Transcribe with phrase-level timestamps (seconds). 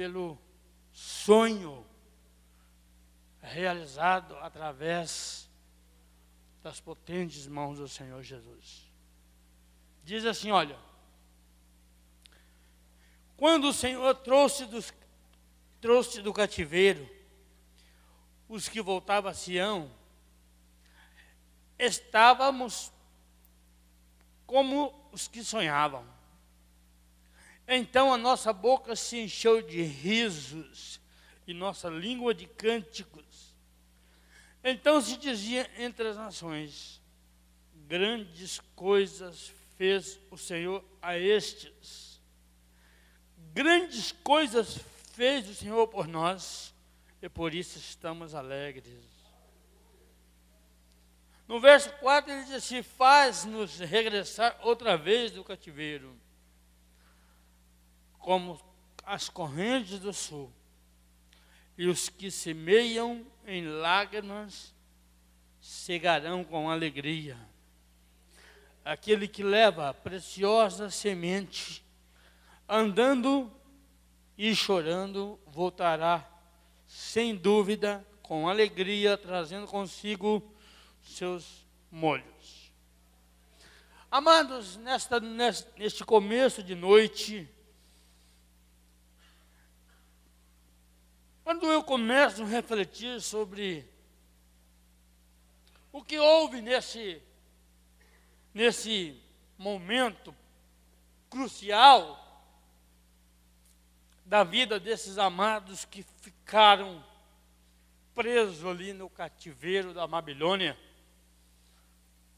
[0.00, 0.38] pelo
[0.94, 1.86] sonho
[3.42, 5.46] realizado através
[6.62, 8.90] das potentes mãos do Senhor Jesus.
[10.02, 10.78] Diz assim: olha,
[13.36, 14.90] quando o Senhor trouxe, dos,
[15.82, 17.06] trouxe do cativeiro
[18.48, 19.90] os que voltavam a Sião,
[21.78, 22.90] estávamos
[24.46, 26.19] como os que sonhavam.
[27.72, 31.00] Então a nossa boca se encheu de risos
[31.46, 33.54] e nossa língua de cânticos.
[34.64, 37.00] Então se dizia entre as nações:
[37.86, 42.20] grandes coisas fez o Senhor a estes.
[43.54, 44.76] Grandes coisas
[45.12, 46.74] fez o Senhor por nós
[47.22, 48.98] e por isso estamos alegres.
[51.46, 56.19] No verso 4 ele diz assim: Faz-nos regressar outra vez do cativeiro,
[58.20, 58.60] como
[59.04, 60.52] as correntes do sul,
[61.76, 64.74] e os que semeiam em lágrimas
[65.60, 67.36] cegarão com alegria.
[68.84, 71.84] Aquele que leva preciosa semente,
[72.68, 73.50] andando
[74.36, 76.26] e chorando, voltará,
[76.86, 80.42] sem dúvida, com alegria, trazendo consigo
[81.02, 82.72] seus molhos.
[84.10, 87.48] Amados, nesta, neste começo de noite,
[91.50, 93.84] quando eu começo a refletir sobre
[95.90, 97.20] o que houve nesse,
[98.54, 99.20] nesse
[99.58, 100.32] momento
[101.28, 102.54] crucial
[104.24, 107.04] da vida desses amados que ficaram
[108.14, 110.78] presos ali no cativeiro da Babilônia,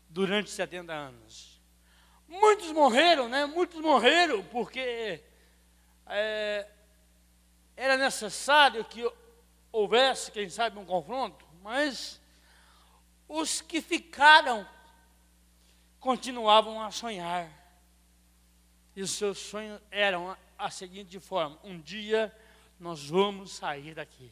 [0.09, 1.61] durante 70 anos.
[2.27, 3.45] Muitos morreram, né?
[3.45, 5.23] Muitos morreram porque
[6.07, 6.67] é,
[7.77, 9.11] era necessário que
[9.71, 12.21] houvesse, quem sabe, um confronto, mas
[13.29, 14.69] os que ficaram
[15.99, 17.51] continuavam a sonhar.
[18.95, 22.35] E os seus sonhos eram a, seguinte forma: um dia
[22.79, 24.31] nós vamos sair daqui.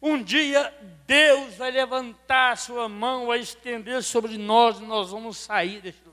[0.00, 0.72] Um dia
[1.06, 6.05] Deus vai levantar a sua mão, vai estender sobre nós e nós vamos sair deste.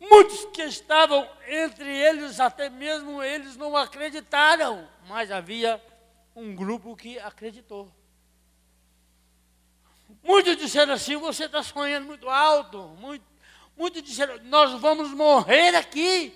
[0.00, 5.80] Muitos que estavam entre eles, até mesmo eles não acreditaram, mas havia
[6.34, 7.92] um grupo que acreditou.
[10.22, 12.78] Muitos disseram assim: você está sonhando muito alto.
[12.98, 13.24] Muito,
[13.76, 16.34] muitos disseram: nós vamos morrer aqui.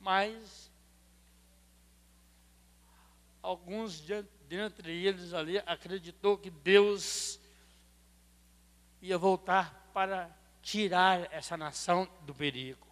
[0.00, 0.70] Mas
[3.42, 4.00] alguns
[4.48, 7.40] dentre eles ali acreditou que Deus
[9.00, 10.30] ia voltar para
[10.60, 12.85] tirar essa nação do perigo.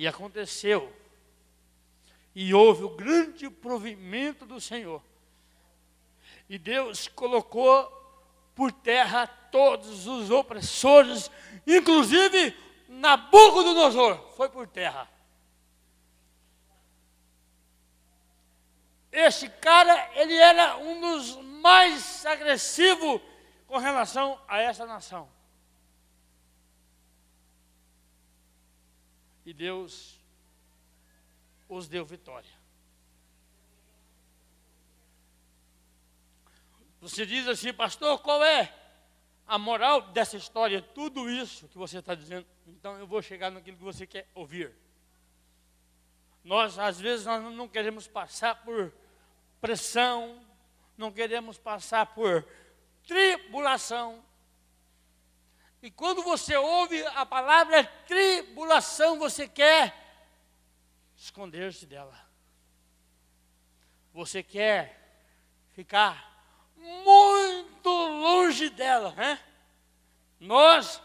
[0.00, 0.90] E aconteceu.
[2.34, 5.02] E houve o grande provimento do Senhor.
[6.48, 7.84] E Deus colocou
[8.54, 11.30] por terra todos os opressores,
[11.66, 12.56] inclusive
[12.88, 15.06] Nabucodonosor foi por terra.
[19.12, 23.20] Este cara, ele era um dos mais agressivos
[23.66, 25.28] com relação a essa nação.
[29.50, 30.16] E Deus
[31.68, 32.52] os deu vitória.
[37.00, 38.72] Você diz assim, pastor, qual é
[39.48, 40.80] a moral dessa história?
[40.80, 42.46] Tudo isso que você está dizendo.
[42.64, 44.72] Então eu vou chegar naquilo que você quer ouvir.
[46.44, 48.94] Nós, às vezes, nós não queremos passar por
[49.60, 50.46] pressão,
[50.96, 52.46] não queremos passar por
[53.04, 54.24] tribulação.
[55.82, 59.94] E quando você ouve a palavra tribulação, você quer
[61.16, 62.18] esconder-se dela.
[64.12, 65.00] Você quer
[65.74, 66.44] ficar
[66.76, 69.42] muito longe dela, né?
[70.38, 71.00] Nós,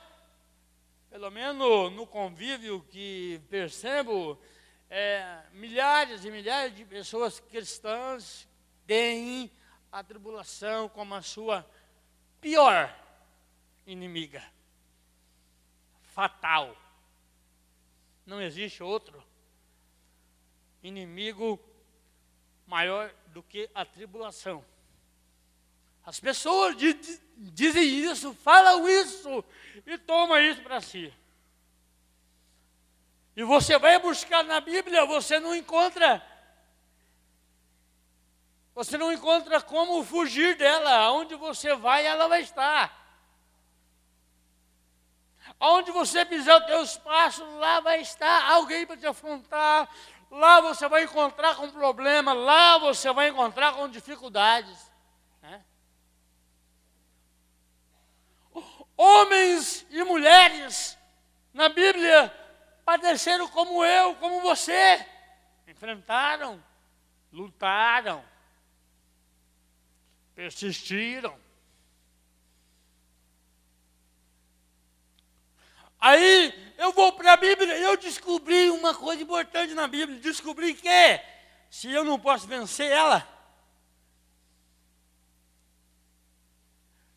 [1.09, 4.38] pelo menos no convívio que percebo,
[4.90, 8.47] é, milhares e milhares de pessoas cristãs
[8.85, 9.49] têm
[9.90, 11.66] a tribulação como a sua
[12.41, 12.94] pior
[13.85, 14.54] inimiga.
[16.16, 16.76] Fatal.
[18.26, 19.22] Não existe outro
[20.82, 21.59] inimigo
[22.66, 24.64] maior do que a tribulação.
[26.06, 26.76] As pessoas
[27.35, 29.44] dizem isso, falam isso
[29.85, 31.14] e tomam isso para si.
[33.35, 36.26] E você vai buscar na Bíblia, você não encontra.
[38.73, 40.91] Você não encontra como fugir dela.
[40.91, 43.04] Aonde você vai, ela vai estar.
[45.59, 49.90] Onde você pisar o teu espaço, lá vai estar alguém para te afrontar.
[50.29, 54.91] Lá você vai encontrar com problema, lá você vai encontrar com dificuldades.
[55.41, 55.63] Né?
[58.97, 60.97] Homens e mulheres
[61.53, 62.34] na Bíblia
[62.84, 65.05] padeceram como eu, como você.
[65.67, 66.63] Enfrentaram,
[67.31, 68.23] lutaram,
[70.35, 71.45] persistiram.
[76.05, 80.19] Aí eu vou para a Bíblia e eu descobri uma coisa importante na Bíblia.
[80.19, 80.87] Descobri que
[81.67, 83.28] se eu não posso vencer ela,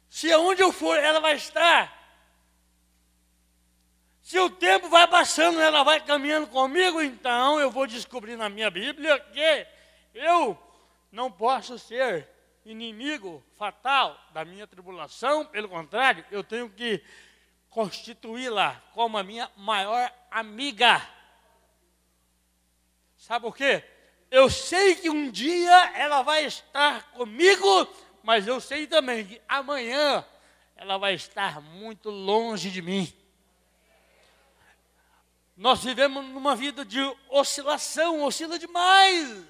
[0.08, 1.94] se aonde eu for ela vai estar,
[4.22, 8.70] se o tempo vai passando, ela vai caminhando comigo, então eu vou descobrir na minha
[8.70, 9.66] Bíblia que
[10.14, 10.58] eu
[11.12, 12.26] não posso ser
[12.64, 17.04] inimigo fatal da minha tribulação, pelo contrário, eu tenho que
[17.78, 21.00] constituí-la como a minha maior amiga.
[23.16, 23.84] Sabe por quê?
[24.28, 27.88] Eu sei que um dia ela vai estar comigo,
[28.20, 30.26] mas eu sei também que amanhã
[30.74, 33.12] ela vai estar muito longe de mim.
[35.56, 36.98] Nós vivemos numa vida de
[37.28, 39.46] oscilação, oscila demais.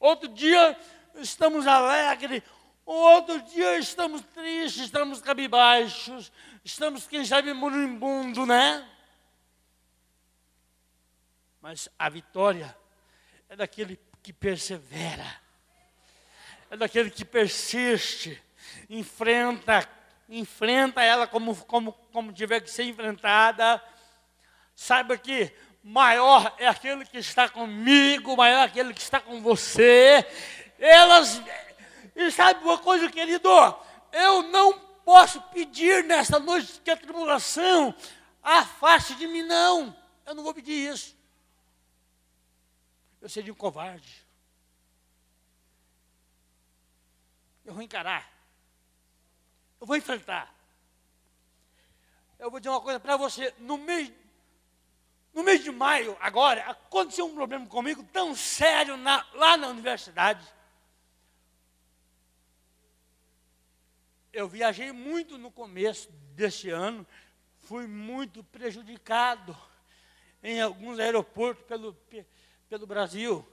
[0.00, 0.76] Outro dia
[1.14, 2.42] estamos alegres,
[2.92, 6.30] outro dia estamos tristes, estamos cabibaixos,
[6.64, 8.86] estamos, quem sabe, moribundo, né?
[11.60, 12.76] Mas a vitória
[13.48, 15.40] é daquele que persevera,
[16.70, 18.42] é daquele que persiste,
[18.88, 19.88] enfrenta,
[20.28, 23.82] enfrenta ela como, como, como tiver que ser enfrentada.
[24.74, 25.52] Saiba que
[25.82, 30.26] maior é aquele que está comigo, maior é aquele que está com você.
[30.78, 31.40] Elas,
[32.14, 33.48] e sabe uma coisa, querido?
[34.12, 37.94] Eu não posso pedir nesta noite que a tribulação
[38.42, 39.96] afaste de mim, não.
[40.24, 41.16] Eu não vou pedir isso.
[43.20, 44.24] Eu seria um covarde.
[47.64, 48.30] Eu vou encarar.
[49.80, 50.54] Eu vou enfrentar.
[52.38, 53.54] Eu vou dizer uma coisa para você.
[53.58, 54.12] No mês,
[55.32, 60.46] no mês de maio, agora, aconteceu um problema comigo tão sério na, lá na universidade.
[64.34, 67.06] Eu viajei muito no começo deste ano,
[67.60, 69.56] fui muito prejudicado
[70.42, 71.96] em alguns aeroportos pelo,
[72.68, 73.46] pelo Brasil.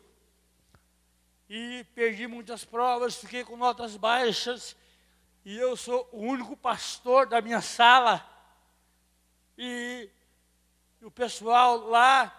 [1.48, 4.76] E perdi muitas provas, fiquei com notas baixas.
[5.46, 8.28] E eu sou o único pastor da minha sala.
[9.56, 10.10] E,
[11.02, 12.36] o pessoal lá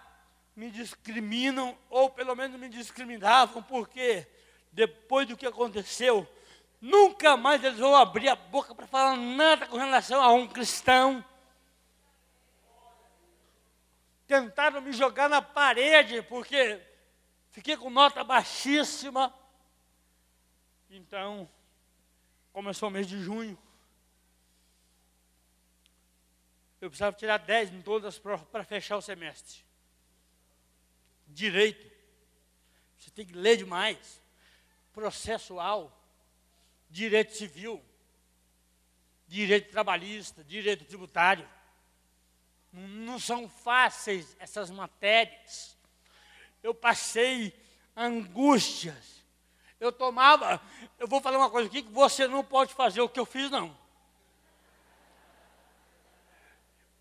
[0.53, 4.27] me discriminam, ou pelo menos me discriminavam, porque
[4.71, 6.27] depois do que aconteceu,
[6.83, 11.23] Nunca mais eles vão abrir a boca para falar nada com relação a um cristão.
[14.27, 16.85] Tentaram me jogar na parede, porque
[17.51, 19.33] fiquei com nota baixíssima.
[20.89, 21.49] Então,
[22.51, 23.57] começou o mês de junho.
[26.81, 29.63] Eu precisava tirar 10 em todas para fechar o semestre.
[31.27, 31.89] Direito.
[32.99, 34.21] Você tem que ler demais.
[34.91, 36.02] Processual
[36.93, 37.83] direito civil,
[39.27, 41.49] direito trabalhista, direito tributário.
[42.71, 45.75] Não são fáceis essas matérias.
[46.61, 47.53] Eu passei
[47.95, 49.23] angústias.
[49.79, 50.61] Eu tomava,
[50.97, 53.49] eu vou falar uma coisa aqui que você não pode fazer o que eu fiz,
[53.49, 53.75] não.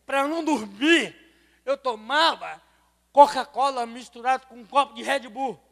[0.04, 1.14] Para não dormir,
[1.64, 2.60] eu tomava
[3.12, 5.62] Coca-Cola misturado com um copo de Red Bull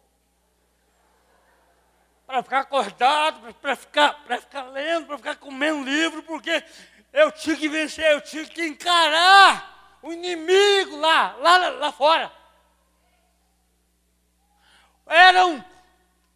[2.31, 6.63] para ficar acordado, para ficar, ficar lendo, para ficar comendo livro, porque
[7.13, 12.31] eu tinha que vencer, eu tinha que encarar o inimigo lá, lá, lá fora.
[15.07, 15.65] Eram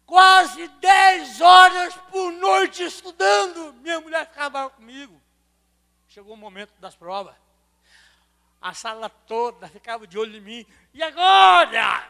[0.05, 3.71] quase 10 horas por noite estudando.
[3.75, 5.21] Minha mulher ficava comigo.
[6.09, 7.35] Chegou o momento das provas.
[8.61, 10.67] A sala toda ficava de olho em mim.
[10.93, 12.05] E agora?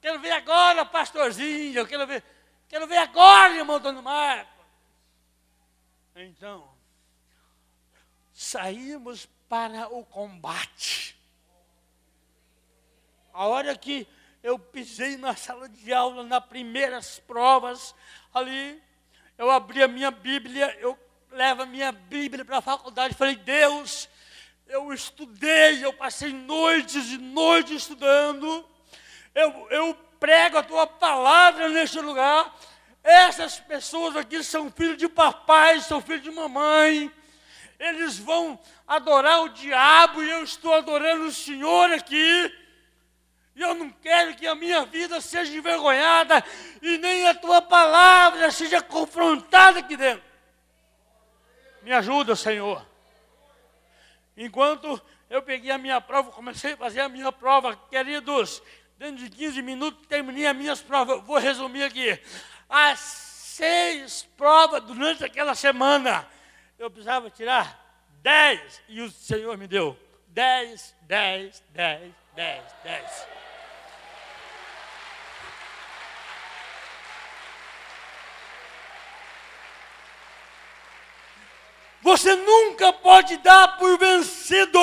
[0.00, 1.76] Quero ver agora, pastorzinho.
[1.76, 2.22] Eu quero ver.
[2.68, 4.64] Quero ver agora, irmão Dona Marco.
[6.16, 6.68] Então,
[8.32, 11.16] saímos para o combate.
[13.32, 14.06] A hora que
[14.42, 17.94] eu pisei na sala de aula, nas primeiras provas,
[18.32, 18.80] ali,
[19.36, 20.98] eu abri a minha Bíblia, eu
[21.30, 24.08] levo a minha Bíblia para a faculdade, falei, Deus,
[24.66, 28.68] eu estudei, eu passei noites e noites estudando,
[29.34, 29.94] eu, eu
[30.24, 32.50] prego a tua palavra neste lugar.
[33.02, 37.12] Essas pessoas aqui são filhos de papai, são filhos de mamãe.
[37.78, 42.50] eles vão adorar o diabo e eu estou adorando o Senhor aqui.
[43.54, 46.42] E eu não quero que a minha vida seja envergonhada
[46.80, 50.24] e nem a tua palavra seja confrontada aqui dentro.
[51.82, 52.82] Me ajuda, Senhor.
[54.34, 58.62] Enquanto eu peguei a minha prova, comecei a fazer a minha prova, queridos,
[58.98, 61.22] dentro de 15 minutos terminei as minhas provas.
[61.24, 62.18] Vou resumir aqui.
[62.68, 66.26] As seis provas durante aquela semana,
[66.78, 67.80] eu precisava tirar
[68.22, 69.96] 10 e o Senhor me deu
[70.28, 73.26] 10, 10, 10, 10, 10.
[82.02, 84.78] Você nunca pode dar por vencido.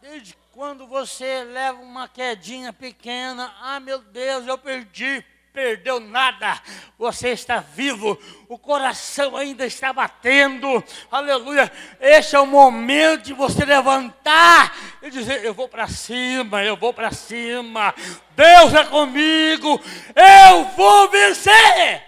[0.00, 5.22] Desde quando você leva uma quedinha pequena, ah meu Deus, eu perdi,
[5.52, 6.58] perdeu nada.
[6.98, 10.82] Você está vivo, o coração ainda está batendo.
[11.10, 11.70] Aleluia.
[12.00, 16.94] Este é o momento de você levantar e dizer: Eu vou para cima, eu vou
[16.94, 17.94] para cima.
[18.34, 19.78] Deus é comigo,
[20.14, 22.02] eu vou vencer.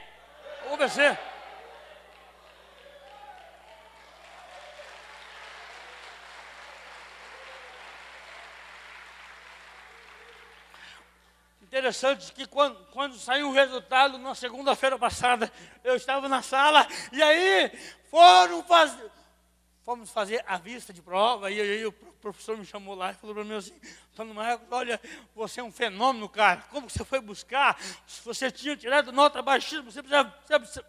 [0.63, 1.28] Eu vou vencer.
[11.79, 15.51] Interessante que quando, quando saiu o resultado, na segunda-feira passada,
[15.85, 17.71] eu estava na sala, e aí
[18.11, 19.09] foram fazer,
[19.85, 23.33] fomos fazer a vista de prova, e aí o professor me chamou lá e falou
[23.33, 23.81] para mim assim,
[24.35, 25.01] Marcos, olha,
[25.37, 27.81] você é um fenômeno, cara, como você foi buscar?
[28.09, 30.35] Se você tinha tirado nota baixíssima, você precisava,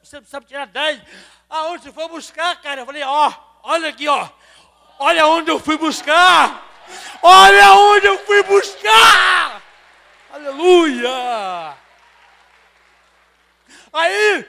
[0.01, 1.03] você, você tirar 10,
[1.47, 2.81] aonde você foi buscar, cara?
[2.81, 3.31] Eu falei, ó,
[3.61, 4.27] olha aqui, ó,
[4.97, 6.67] olha onde eu fui buscar,
[7.21, 9.68] olha onde eu fui buscar!
[10.31, 11.75] Aleluia!
[13.91, 14.45] Aí,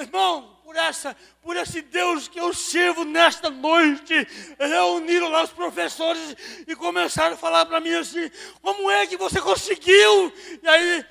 [0.00, 4.14] irmão, por essa, por esse Deus que eu sirvo nesta noite,
[4.58, 6.36] reuniram lá os professores
[6.68, 8.30] e começaram a falar para mim assim:
[8.62, 10.32] como é que você conseguiu?
[10.62, 11.04] E aí,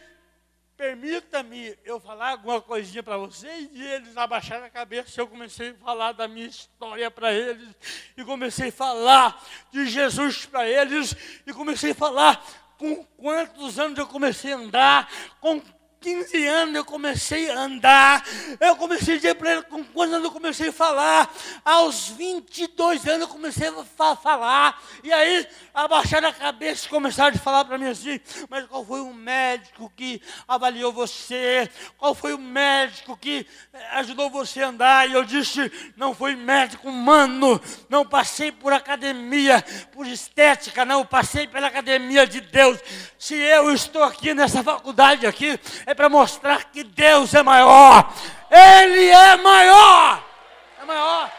[0.78, 5.76] permita-me eu falar alguma coisinha para vocês, e eles abaixaram a cabeça, eu comecei a
[5.84, 7.68] falar da minha história para eles,
[8.16, 11.14] e comecei a falar de Jesus para eles,
[11.46, 15.62] e comecei a falar com quantos anos eu comecei a andar, com
[16.08, 18.24] 15 anos eu comecei a andar,
[18.62, 21.30] eu comecei a dizer para ele com quantos anos eu comecei a falar,
[21.66, 27.40] aos 22 anos eu comecei a falar, e aí abaixaram a cabeça e começaram a
[27.40, 31.70] falar para mim assim, mas qual foi o médico que avaliou você?
[31.98, 35.10] Qual foi o médico que eh, ajudou você a andar?
[35.10, 37.60] E eu disse, não foi médico humano,
[37.90, 39.62] não passei por academia,
[39.92, 42.80] por estética, não, passei pela academia de Deus.
[43.20, 48.13] Se eu estou aqui nessa faculdade aqui, é para mostrar que Deus é maior.
[48.51, 50.24] Ele é maior.
[50.80, 51.32] É maior.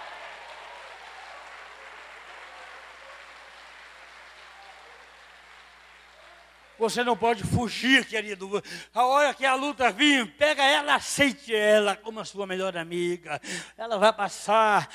[6.78, 8.62] Você não pode fugir, querido.
[8.94, 13.40] A hora que a luta vir, pega ela, aceite ela como a sua melhor amiga.
[13.76, 14.88] Ela vai passar.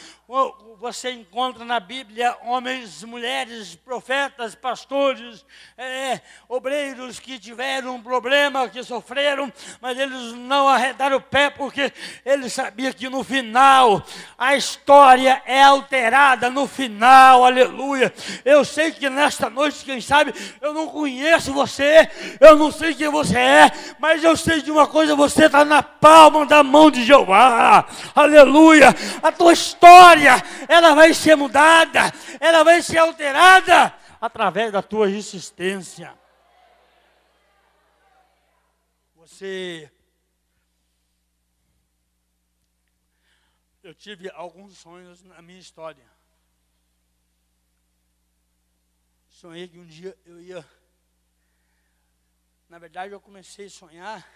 [0.79, 5.45] Você encontra na Bíblia homens, mulheres, profetas, pastores,
[5.77, 11.91] é, obreiros que tiveram um problema, que sofreram, mas eles não arredaram o pé porque
[12.25, 14.03] eles sabiam que no final
[14.37, 16.49] a história é alterada.
[16.49, 18.13] No final, aleluia.
[18.45, 22.93] Eu sei que nesta noite, quem sabe, eu não conheço você você, eu não sei
[22.93, 26.91] quem você é, mas eu sei de uma coisa: você está na palma da mão
[26.91, 28.89] de Jeová, aleluia.
[29.21, 30.35] A tua história,
[30.67, 36.13] ela vai ser mudada, ela vai ser alterada através da tua resistência.
[39.15, 39.89] Você.
[43.81, 46.05] Eu tive alguns sonhos na minha história.
[49.27, 50.65] Sonhei que um dia eu ia
[52.73, 54.27] na verdade, eu comecei a sonhar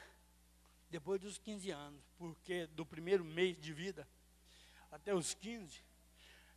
[0.92, 4.08] depois dos 15 anos, porque do primeiro mês de vida
[4.92, 5.84] até os 15,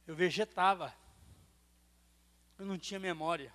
[0.06, 0.94] eu vegetava.
[2.58, 3.50] Eu não tinha memória.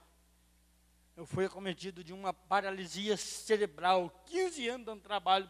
[1.15, 5.47] Eu fui acometido de uma paralisia cerebral, 15 anos dando trabalho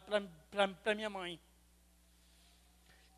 [0.52, 1.40] para minha mãe.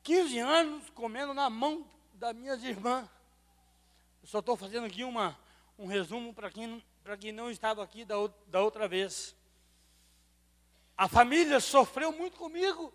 [0.03, 3.09] 15 anos comendo na mão das minhas irmãs.
[4.21, 5.35] Eu só estou fazendo aqui uma,
[5.79, 6.85] um resumo para quem,
[7.19, 8.13] quem não estava aqui da,
[8.45, 9.35] da outra vez.
[10.97, 12.91] A família sofreu muito comigo.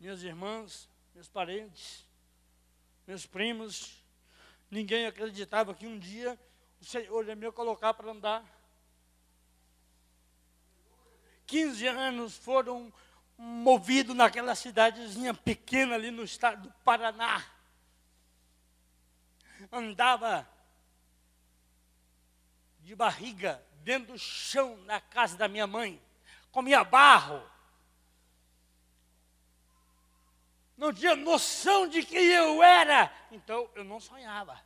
[0.00, 2.06] Minhas irmãs, meus parentes,
[3.06, 4.02] meus primos.
[4.70, 6.38] Ninguém acreditava que um dia
[6.80, 8.44] o Senhor ia me colocar para andar.
[11.46, 12.92] 15 anos foram
[13.36, 17.44] movidos naquela cidadezinha pequena ali no estado do Paraná.
[19.72, 20.48] andava
[22.80, 26.00] de barriga dentro do chão na casa da minha mãe,
[26.50, 27.42] comia barro.
[30.76, 34.62] Não tinha noção de quem eu era, então eu não sonhava.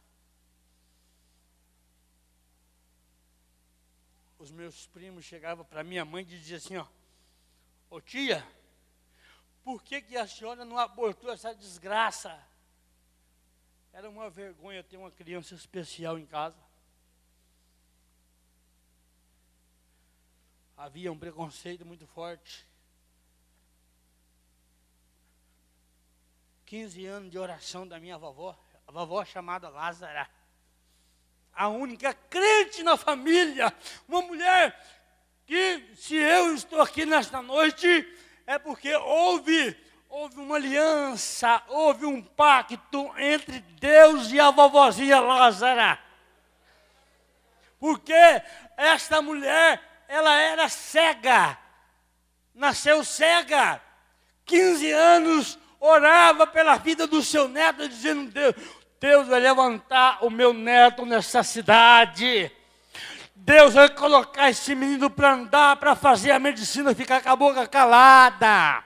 [4.38, 6.86] Os meus primos chegavam para minha mãe e diziam assim, ó,
[7.88, 8.46] ô tia,
[9.64, 12.44] por que, que a senhora não abortou essa desgraça?
[13.92, 16.56] Era uma vergonha ter uma criança especial em casa.
[20.84, 22.66] Havia um preconceito muito forte.
[26.66, 30.28] 15 anos de oração da minha vovó, a vovó chamada Lázara.
[31.54, 33.72] A única crente na família,
[34.08, 34.76] uma mulher
[35.46, 37.86] que, se eu estou aqui nesta noite,
[38.44, 45.96] é porque houve, houve uma aliança, houve um pacto entre Deus e a vovozinha Lázara.
[47.78, 48.12] Porque
[48.76, 51.56] esta mulher, ela era cega,
[52.54, 53.80] nasceu cega,
[54.44, 58.54] 15 anos orava pela vida do seu neto, dizendo: Deus,
[59.00, 62.52] Deus vai levantar o meu neto nessa cidade.
[63.34, 67.66] Deus vai colocar esse menino para andar, para fazer a medicina ficar com a boca
[67.66, 68.84] calada.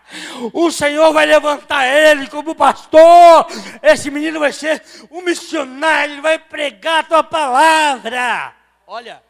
[0.53, 3.49] O Senhor vai levantar ele como pastor.
[3.83, 4.81] Esse menino vai ser
[5.11, 8.55] um missionário, ele vai pregar a tua palavra.
[8.87, 9.26] Olha,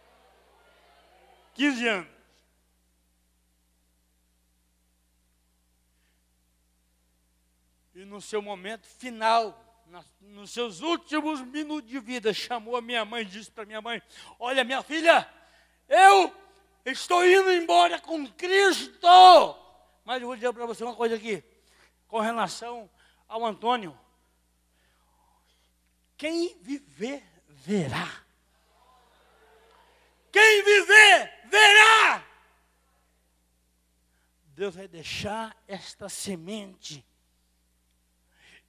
[1.57, 2.09] 15 anos.
[7.95, 9.83] E no seu momento final,
[10.21, 14.03] nos seus últimos minutos de vida, chamou a minha mãe e disse para minha mãe:
[14.39, 15.27] Olha, minha filha,
[15.89, 16.35] eu
[16.85, 19.09] estou indo embora com Cristo.
[20.05, 21.43] Mas eu vou dizer para você uma coisa aqui,
[22.07, 22.91] com relação
[23.27, 23.99] ao Antônio.
[26.19, 28.26] Quem viver, verá.
[30.37, 32.23] Quem viver, verá.
[34.49, 37.03] Deus vai deixar esta semente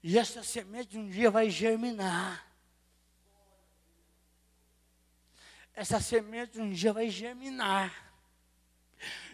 [0.02, 2.48] e essa semente um dia vai germinar.
[5.74, 7.94] Essa semente um dia vai germinar.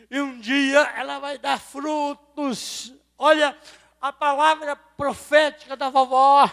[0.09, 2.95] E um dia ela vai dar frutos.
[3.15, 3.55] Olha
[4.01, 6.51] a palavra profética da vovó.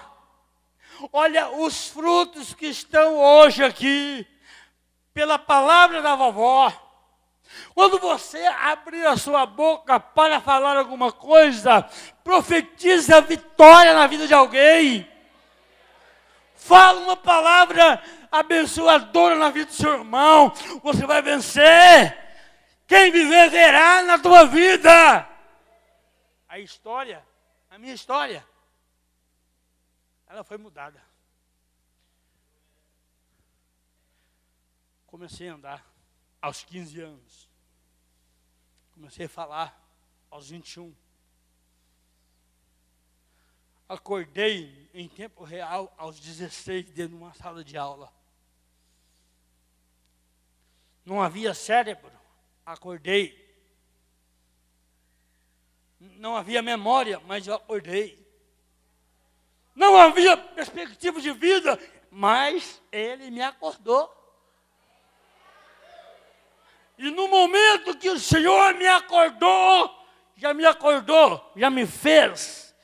[1.11, 4.27] Olha os frutos que estão hoje aqui.
[5.13, 6.73] Pela palavra da vovó.
[7.75, 11.83] Quando você abrir a sua boca para falar alguma coisa,
[12.23, 15.11] profetize a vitória na vida de alguém.
[16.55, 20.53] Fala uma palavra abençoadora na vida do seu irmão.
[20.83, 22.17] Você vai vencer.
[22.87, 25.29] Quem viver verá na tua vida.
[26.49, 27.25] A história,
[27.71, 28.45] a minha história,
[30.29, 31.10] ela foi mudada.
[35.11, 35.85] Comecei a andar
[36.41, 37.49] aos 15 anos.
[38.95, 39.77] Comecei a falar
[40.31, 40.95] aos 21.
[43.89, 48.13] Acordei em tempo real aos 16 dentro de uma sala de aula.
[51.05, 52.13] Não havia cérebro,
[52.65, 53.37] acordei.
[55.99, 58.25] Não havia memória, mas eu acordei.
[59.75, 61.77] Não havia perspectiva de vida,
[62.13, 64.20] mas ele me acordou.
[67.01, 69.91] E no momento que o Senhor me acordou,
[70.37, 72.77] já me acordou, já me fez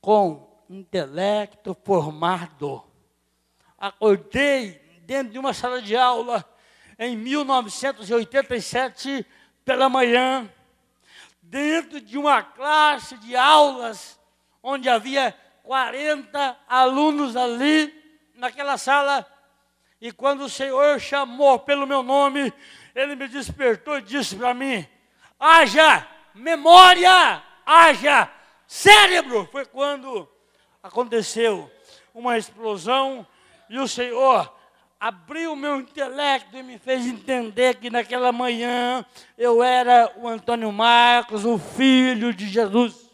[0.00, 2.82] com intelecto formado.
[3.78, 6.44] Acordei dentro de uma sala de aula
[6.98, 9.24] em 1987
[9.64, 10.52] pela manhã,
[11.40, 14.18] dentro de uma classe de aulas
[14.60, 17.94] onde havia 40 alunos ali
[18.34, 19.24] naquela sala.
[20.00, 22.52] E quando o Senhor chamou pelo meu nome,
[23.00, 24.86] ele me despertou e disse para mim:
[25.38, 28.30] haja memória, haja
[28.66, 29.48] cérebro.
[29.50, 30.28] Foi quando
[30.82, 31.70] aconteceu
[32.14, 33.26] uma explosão
[33.68, 34.54] e o Senhor
[34.98, 39.04] abriu meu intelecto e me fez entender que naquela manhã
[39.38, 43.08] eu era o Antônio Marcos, o filho de Jesus.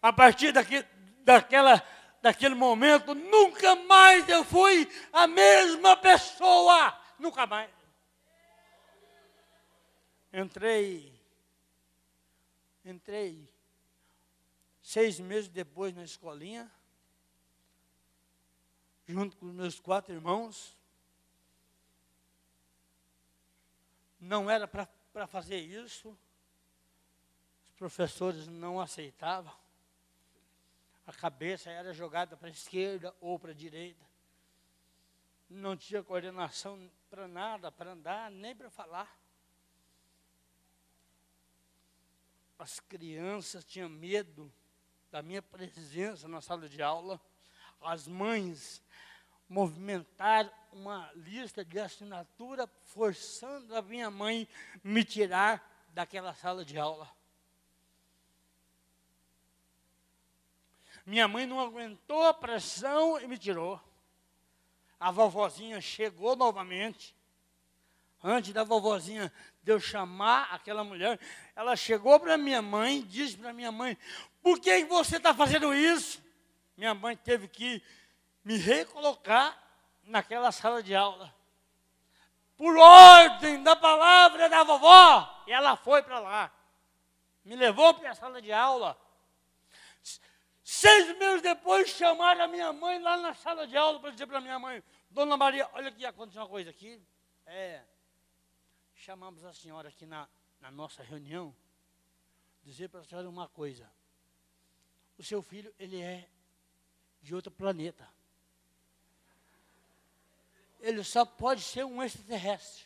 [0.00, 0.84] A partir daqui,
[1.22, 1.82] daquela
[2.24, 6.98] daquele momento, nunca mais eu fui a mesma pessoa.
[7.18, 7.70] Nunca mais.
[10.32, 11.20] Entrei,
[12.82, 13.46] entrei
[14.80, 16.72] seis meses depois na escolinha,
[19.06, 20.74] junto com meus quatro irmãos.
[24.18, 26.16] Não era para fazer isso,
[27.64, 29.63] os professores não aceitavam.
[31.06, 34.04] A cabeça era jogada para a esquerda ou para a direita.
[35.48, 39.18] Não tinha coordenação para nada, para andar, nem para falar.
[42.58, 44.52] As crianças tinham medo
[45.10, 47.20] da minha presença na sala de aula.
[47.80, 48.82] As mães
[49.48, 54.48] movimentaram uma lista de assinatura forçando a minha mãe
[54.82, 57.08] me tirar daquela sala de aula.
[61.04, 63.80] Minha mãe não aguentou a pressão e me tirou.
[64.98, 67.14] A vovozinha chegou novamente.
[68.22, 69.30] Antes da vovozinha
[69.62, 71.20] de eu chamar aquela mulher,
[71.54, 73.98] ela chegou para minha mãe, disse para minha mãe:
[74.42, 76.22] Por que você está fazendo isso?
[76.74, 77.82] Minha mãe teve que
[78.42, 79.62] me recolocar
[80.04, 81.34] naquela sala de aula.
[82.56, 85.44] Por ordem da palavra da vovó.
[85.46, 86.52] E ela foi para lá.
[87.44, 88.98] Me levou para a sala de aula.
[90.64, 94.40] Seis meses depois, chamaram a minha mãe lá na sala de aula para dizer para
[94.40, 96.98] minha mãe: Dona Maria, olha que aconteceu uma coisa aqui.
[97.44, 97.84] É,
[98.94, 100.26] chamamos a senhora aqui na,
[100.62, 101.54] na nossa reunião,
[102.62, 103.90] dizer para a senhora uma coisa.
[105.18, 106.26] O seu filho, ele é
[107.20, 108.08] de outro planeta.
[110.80, 112.84] Ele só pode ser um extraterrestre.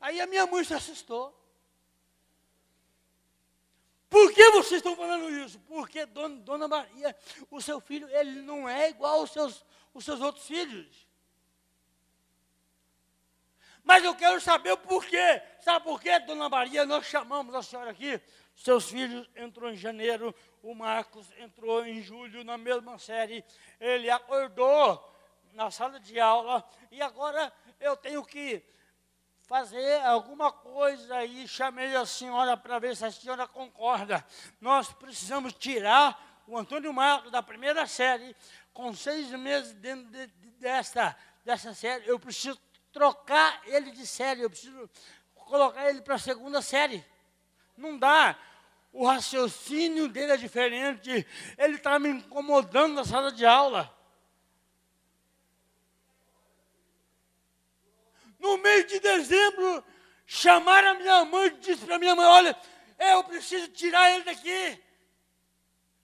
[0.00, 1.37] Aí a minha mãe se assustou.
[4.08, 5.58] Por que vocês estão falando isso?
[5.60, 7.14] Porque, dona, dona Maria,
[7.50, 11.06] o seu filho, ele não é igual aos seus, os seus outros filhos.
[13.84, 15.42] Mas eu quero saber o porquê.
[15.60, 16.84] Sabe por quê, dona Maria?
[16.84, 18.20] Nós chamamos a senhora aqui.
[18.54, 23.44] Seus filhos entrou em janeiro, o Marcos entrou em julho na mesma série.
[23.78, 25.02] Ele acordou
[25.52, 28.62] na sala de aula e agora eu tenho que
[29.48, 34.22] fazer alguma coisa aí, chamei a senhora para ver se a senhora concorda.
[34.60, 38.36] Nós precisamos tirar o Antônio Marcos da primeira série,
[38.74, 42.06] com seis meses dentro de, de, dessa, dessa série.
[42.06, 42.60] Eu preciso
[42.92, 44.88] trocar ele de série, eu preciso
[45.34, 47.02] colocar ele para a segunda série.
[47.74, 48.38] Não dá.
[48.92, 51.26] O raciocínio dele é diferente.
[51.56, 53.97] Ele está me incomodando na sala de aula.
[58.38, 59.84] No mês de dezembro,
[60.26, 62.56] chamaram a minha mãe e disse para minha mãe: Olha,
[62.98, 64.82] eu preciso tirar ele daqui.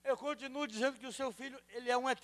[0.03, 2.23] Eu continuo dizendo que o seu filho, ele é um ET.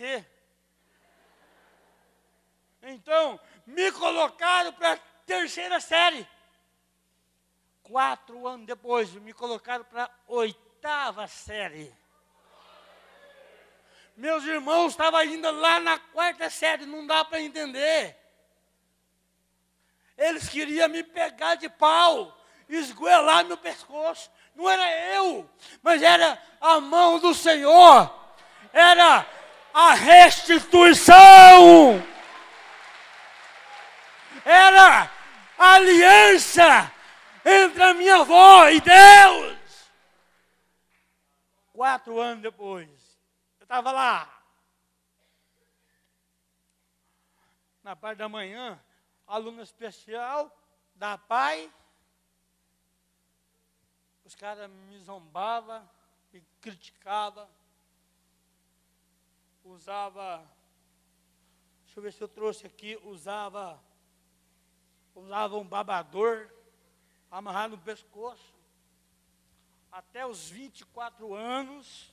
[2.84, 6.28] Então, me colocaram para a terceira série.
[7.84, 11.94] Quatro anos depois, me colocaram para a oitava série.
[14.16, 18.21] Meus irmãos estavam ainda lá na quarta série, não dá para entender.
[20.18, 24.30] Eles queriam me pegar de pau, esgoelar meu pescoço.
[24.56, 25.50] Não era eu,
[25.82, 28.14] mas era a mão do Senhor.
[28.74, 29.26] Era
[29.74, 31.16] a restituição.
[34.46, 35.10] Era
[35.58, 36.92] a aliança
[37.46, 39.58] entre a minha avó e Deus.
[41.74, 42.90] Quatro anos depois,
[43.60, 44.30] eu estava lá.
[47.84, 48.80] Na parte da manhã,
[49.32, 50.52] aluno especial
[50.94, 51.72] da PAI.
[54.26, 55.90] Os caras me zombavam,
[56.34, 57.50] me criticavam.
[59.64, 60.46] Usava,
[61.86, 63.82] deixa eu ver se eu trouxe aqui, usava,
[65.16, 66.50] usava um babador
[67.30, 68.54] amarrado no pescoço.
[69.92, 72.12] Até os 24 anos,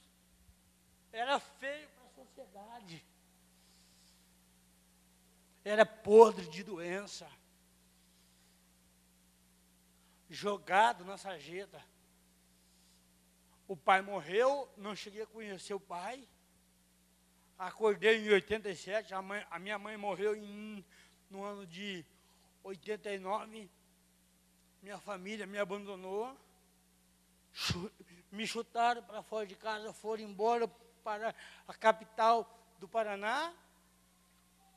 [1.11, 3.08] era feio para a sociedade
[5.65, 7.29] era podre de doença,
[10.29, 11.83] jogado na sarjeta.
[13.67, 16.27] O pai morreu, não cheguei a conhecer o pai.
[17.59, 20.85] Acordei em 87, a, mãe, a minha mãe morreu em,
[21.29, 22.05] no ano de
[22.63, 23.71] 89.
[24.83, 26.37] Minha família me abandonou.
[28.31, 30.69] Me chutaram para fora de casa, foram embora
[31.03, 31.35] para
[31.67, 33.55] a capital do Paraná.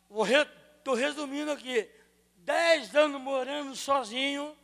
[0.10, 0.24] Vou
[0.82, 1.88] Estou resumindo aqui.
[2.38, 4.58] Dez anos morando sozinho.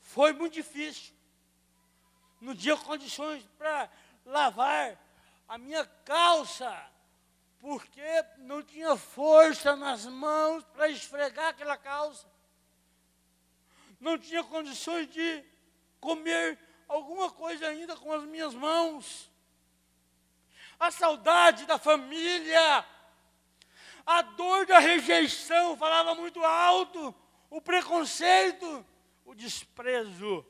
[0.00, 1.14] Foi muito difícil.
[2.40, 3.88] Não tinha condições para
[4.26, 4.98] lavar
[5.46, 6.90] a minha calça.
[7.60, 8.02] Porque
[8.38, 12.26] não tinha força nas mãos para esfregar aquela calça.
[14.00, 15.44] Não tinha condições de
[16.00, 16.58] comer
[16.88, 19.30] alguma coisa ainda com as minhas mãos.
[20.80, 22.84] A saudade da família
[24.06, 27.14] a dor da rejeição falava muito alto,
[27.50, 28.84] o preconceito,
[29.24, 30.44] o desprezo.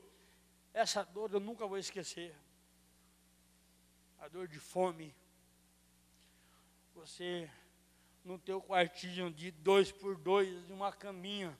[0.73, 2.35] Essa dor eu nunca vou esquecer.
[4.19, 5.15] a dor de fome.
[6.95, 7.49] Você
[8.23, 11.55] no teu quartinho de dois por dois, de uma caminha.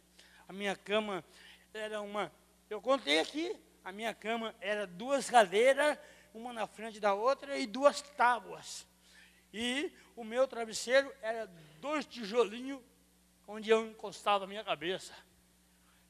[0.48, 1.24] A minha cama
[1.72, 2.32] era uma.
[2.70, 5.98] Eu contei aqui, a minha cama era duas cadeiras,
[6.34, 8.88] uma na frente da outra e duas tábuas.
[9.54, 11.46] E o meu travesseiro era
[11.86, 12.82] dois tijolinhos
[13.48, 15.14] onde eu encostava a minha cabeça.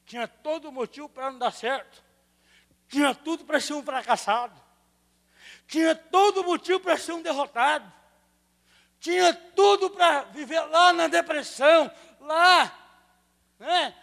[0.06, 2.02] Tinha todo motivo para não dar certo.
[2.88, 4.58] Tinha tudo para ser um fracassado.
[5.66, 7.92] Tinha todo motivo para ser um derrotado.
[8.98, 12.72] Tinha tudo para viver lá na depressão, lá.
[13.58, 13.94] Né?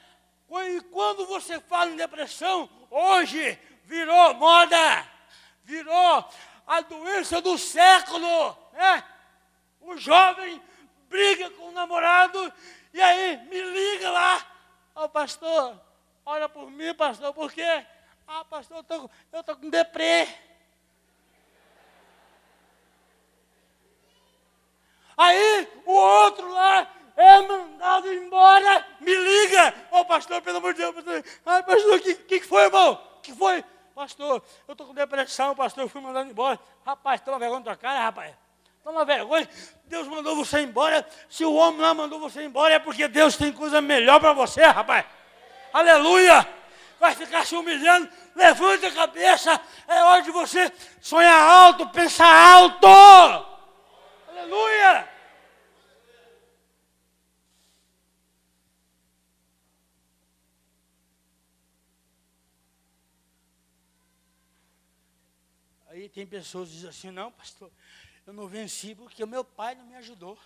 [0.52, 5.08] E quando você fala em depressão, hoje virou moda,
[5.64, 6.30] virou
[6.68, 8.56] a doença do século.
[8.74, 9.04] Né?
[9.82, 10.62] O jovem
[11.14, 12.52] briga com o namorado
[12.92, 14.44] e aí me liga lá.
[14.96, 15.80] Ó oh, pastor,
[16.26, 17.86] olha por mim, pastor, por quê?
[18.28, 20.28] Ah, pastor, eu tô, eu tô com deprê.
[25.16, 29.72] Aí o outro lá é mandado embora, me liga.
[29.92, 31.24] Ô oh, pastor, pelo amor de Deus, pastor.
[31.46, 32.94] Ai, pastor, o que, que foi, irmão?
[33.18, 33.64] O que foi?
[33.94, 36.60] Pastor, eu estou com depressão, pastor, eu fui mandado embora.
[36.84, 38.43] Rapaz, toma vergonha na tua cara, rapaz.
[38.84, 39.48] Toma vergonha.
[39.86, 41.08] Deus mandou você embora.
[41.30, 44.62] Se o homem lá mandou você embora, é porque Deus tem coisa melhor para você,
[44.66, 45.06] rapaz.
[45.72, 46.48] Aleluia.
[47.00, 48.10] Vai ficar se humilhando.
[48.36, 49.60] Levante a cabeça.
[49.88, 52.88] É hora de você sonhar alto, pensar alto.
[54.28, 55.14] Aleluia!
[65.88, 67.72] Aí tem pessoas que dizem assim, não, pastor,
[68.26, 70.38] eu não venci porque o meu pai não me ajudou.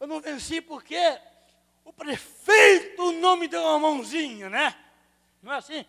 [0.00, 0.98] Eu não venci porque
[1.84, 4.74] o prefeito não me deu uma mãozinha, né?
[5.42, 5.84] Não é assim?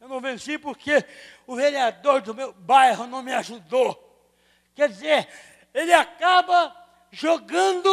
[0.00, 1.04] Eu não venci porque
[1.46, 4.04] o vereador do meu bairro não me ajudou.
[4.74, 5.28] Quer dizer,
[5.74, 6.74] ele acaba
[7.10, 7.90] jogando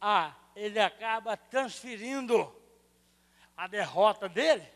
[0.00, 2.52] a, ele acaba transferindo
[3.56, 4.66] a derrota dele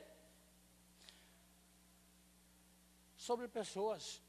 [3.16, 4.23] sobre pessoas.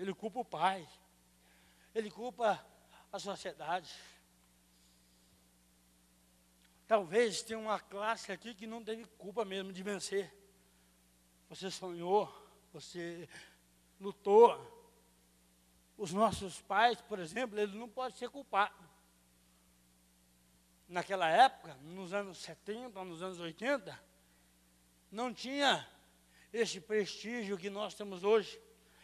[0.00, 0.88] Ele culpa o pai,
[1.94, 2.64] ele culpa
[3.12, 3.94] a sociedade.
[6.88, 10.34] Talvez tenha uma classe aqui que não teve culpa mesmo de vencer.
[11.50, 12.26] Você sonhou,
[12.72, 13.28] você
[14.00, 14.78] lutou.
[15.98, 18.88] Os nossos pais, por exemplo, eles não podem ser culpados.
[20.88, 24.02] Naquela época, nos anos 70, nos anos 80,
[25.12, 25.86] não tinha
[26.50, 28.58] esse prestígio que nós temos hoje,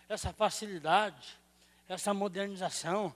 [0.08, 1.38] essa facilidade,
[1.88, 3.14] essa modernização,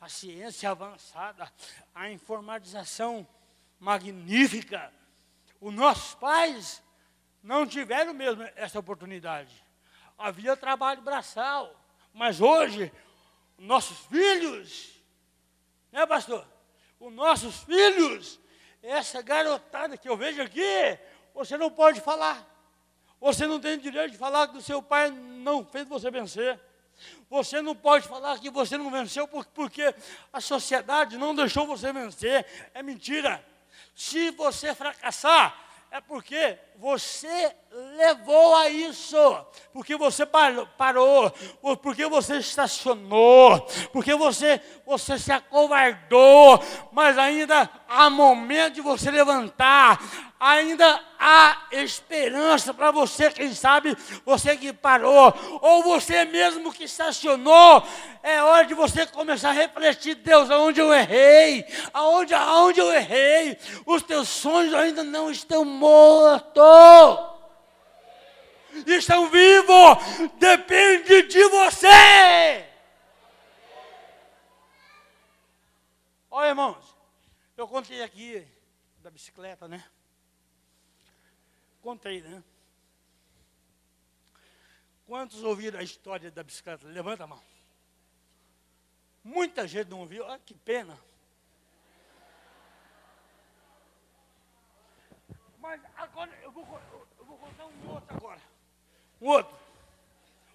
[0.00, 1.50] a ciência avançada,
[1.94, 3.26] a informatização
[3.78, 4.92] magnífica.
[5.60, 6.82] Os nossos pais
[7.42, 9.70] não tiveram mesmo essa oportunidade
[10.20, 11.74] havia trabalho braçal.
[12.12, 12.92] Mas hoje,
[13.58, 15.00] nossos filhos,
[15.90, 16.46] né, pastor?
[16.98, 18.38] Os nossos filhos,
[18.82, 20.98] essa garotada que eu vejo aqui,
[21.34, 22.46] você não pode falar.
[23.20, 26.58] Você não tem direito de falar que o seu pai não fez você vencer.
[27.28, 29.94] Você não pode falar que você não venceu porque
[30.32, 32.46] a sociedade não deixou você vencer.
[32.74, 33.44] É mentira.
[33.94, 37.52] Se você fracassar, é porque você
[37.96, 39.16] levou a isso,
[39.72, 41.32] porque você parou,
[41.82, 43.60] porque você estacionou,
[43.92, 50.00] porque você, você se acovardou, mas ainda há momento de você levantar,
[50.40, 57.86] ainda há esperança para você, quem sabe você que parou, ou você mesmo que estacionou,
[58.22, 63.58] é hora de você começar a refletir, Deus, aonde eu errei, aonde, aonde eu errei,
[63.84, 67.28] os teus sonhos ainda não estão mortos.
[68.86, 69.98] Estão vivos,
[70.38, 72.66] depende de você.
[76.30, 76.96] Olha, irmãos,
[77.56, 78.46] eu contei aqui
[79.00, 79.84] da bicicleta, né?
[81.90, 82.40] Contei, né?
[85.08, 86.86] Quantos ouviram a história da bicicleta?
[86.86, 87.42] Levanta a mão.
[89.24, 90.96] Muita gente não ouviu, olha que pena.
[95.58, 96.62] Mas agora eu vou,
[97.18, 98.42] eu vou contar um outro agora.
[99.20, 99.58] Um outro.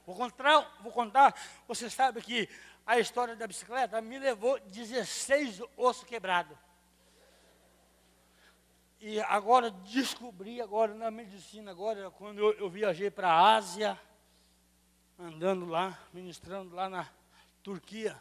[0.05, 1.35] Vou contar, vou contar,
[1.67, 2.47] você sabe que
[2.85, 6.57] a história da bicicleta me levou 16 ossos quebrados.
[9.07, 14.01] E agora descobri, agora na medicina, agora quando eu, eu viajei para a Ásia,
[15.19, 17.07] andando lá, ministrando lá na
[17.61, 18.19] Turquia,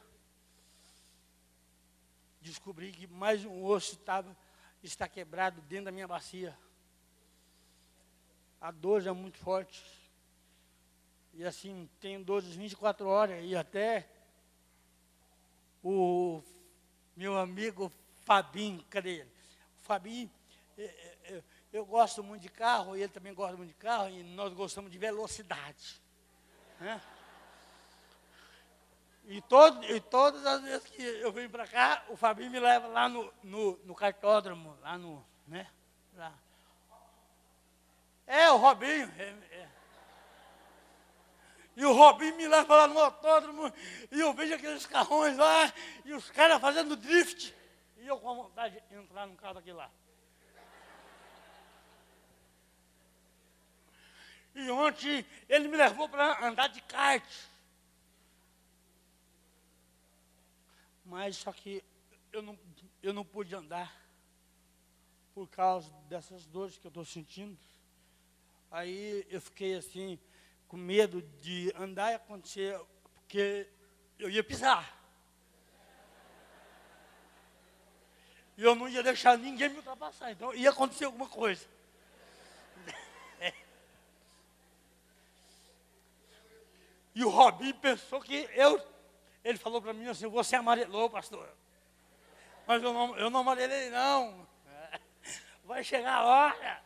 [2.38, 4.36] descobri que mais um osso estava,
[4.82, 6.54] está quebrado dentro da minha bacia.
[8.60, 9.82] A dor é muito forte.
[11.32, 13.42] E assim, tenho 12, 24 horas.
[13.42, 14.06] E até
[15.82, 16.42] o
[17.16, 17.90] meu amigo
[18.26, 19.30] Fabinho, cadê ele?
[19.80, 20.30] O Fabinho,
[20.76, 24.08] eu, é, é, é, eu gosto muito de carro, ele também gosta muito de carro,
[24.08, 26.00] e nós gostamos de velocidade.
[26.80, 27.00] Né?
[29.26, 32.86] E, todo, e todas as vezes que eu venho para cá, o Fabinho me leva
[32.88, 35.66] lá no, no, no cartódromo, lá no, né?
[36.14, 36.32] Lá.
[38.26, 39.10] É, o Robinho.
[39.18, 39.68] É, é.
[41.76, 43.72] E o Robinho me leva lá no autódromo
[44.12, 45.72] e eu vejo aqueles carrões lá
[46.04, 47.54] e os caras fazendo drift.
[47.96, 49.90] E eu com vontade de entrar num carro daquele lá.
[54.54, 57.24] E ontem ele me levou para andar de kart.
[61.04, 61.82] Mas só que
[62.32, 62.58] eu não,
[63.02, 63.92] eu não pude andar
[65.34, 67.58] por causa dessas dores que eu estou sentindo.
[68.70, 70.18] Aí eu fiquei assim,
[70.68, 72.80] com medo de andar e acontecer,
[73.14, 73.68] porque
[74.18, 75.00] eu ia pisar.
[78.56, 81.66] E eu não ia deixar ninguém me ultrapassar, então ia acontecer alguma coisa.
[87.14, 88.84] E o Robinho pensou que eu.
[89.44, 91.48] Ele falou para mim assim: Você amarelou, pastor.
[92.66, 94.46] Mas eu não, eu não amarelei, não.
[95.64, 96.84] Vai chegar a hora.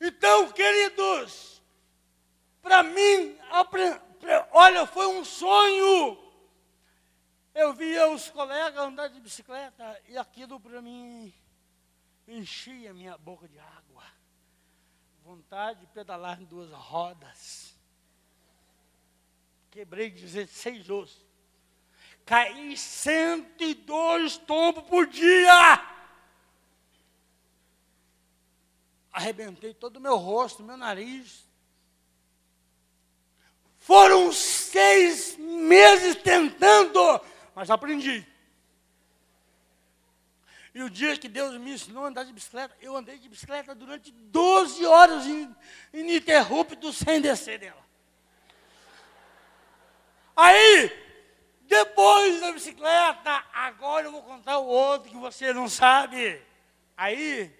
[0.00, 1.62] Então, queridos,
[2.60, 3.38] para mim,
[4.50, 6.18] olha, foi um sonho.
[7.54, 11.32] Eu via os colegas andar de bicicleta e aquilo para mim
[12.26, 14.13] enchia minha boca de água
[15.24, 17.74] vontade de pedalar em duas rodas.
[19.70, 21.24] Quebrei 16 ossos.
[22.26, 25.94] Caí 102 tombos por dia.
[29.10, 31.48] Arrebentei todo o meu rosto, meu nariz.
[33.78, 37.20] Foram seis meses tentando,
[37.54, 38.26] mas aprendi.
[40.74, 43.76] E o dia que Deus me ensinou a andar de bicicleta, eu andei de bicicleta
[43.76, 45.24] durante 12 horas
[45.92, 47.84] ininterruptos sem descer dela.
[50.34, 50.90] Aí,
[51.62, 56.42] depois da bicicleta, agora eu vou contar o outro que você não sabe.
[56.96, 57.56] Aí,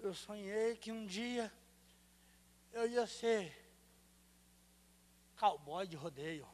[0.00, 1.52] eu sonhei que um dia
[2.72, 3.56] eu ia ser
[5.36, 6.53] cowboy de rodeio.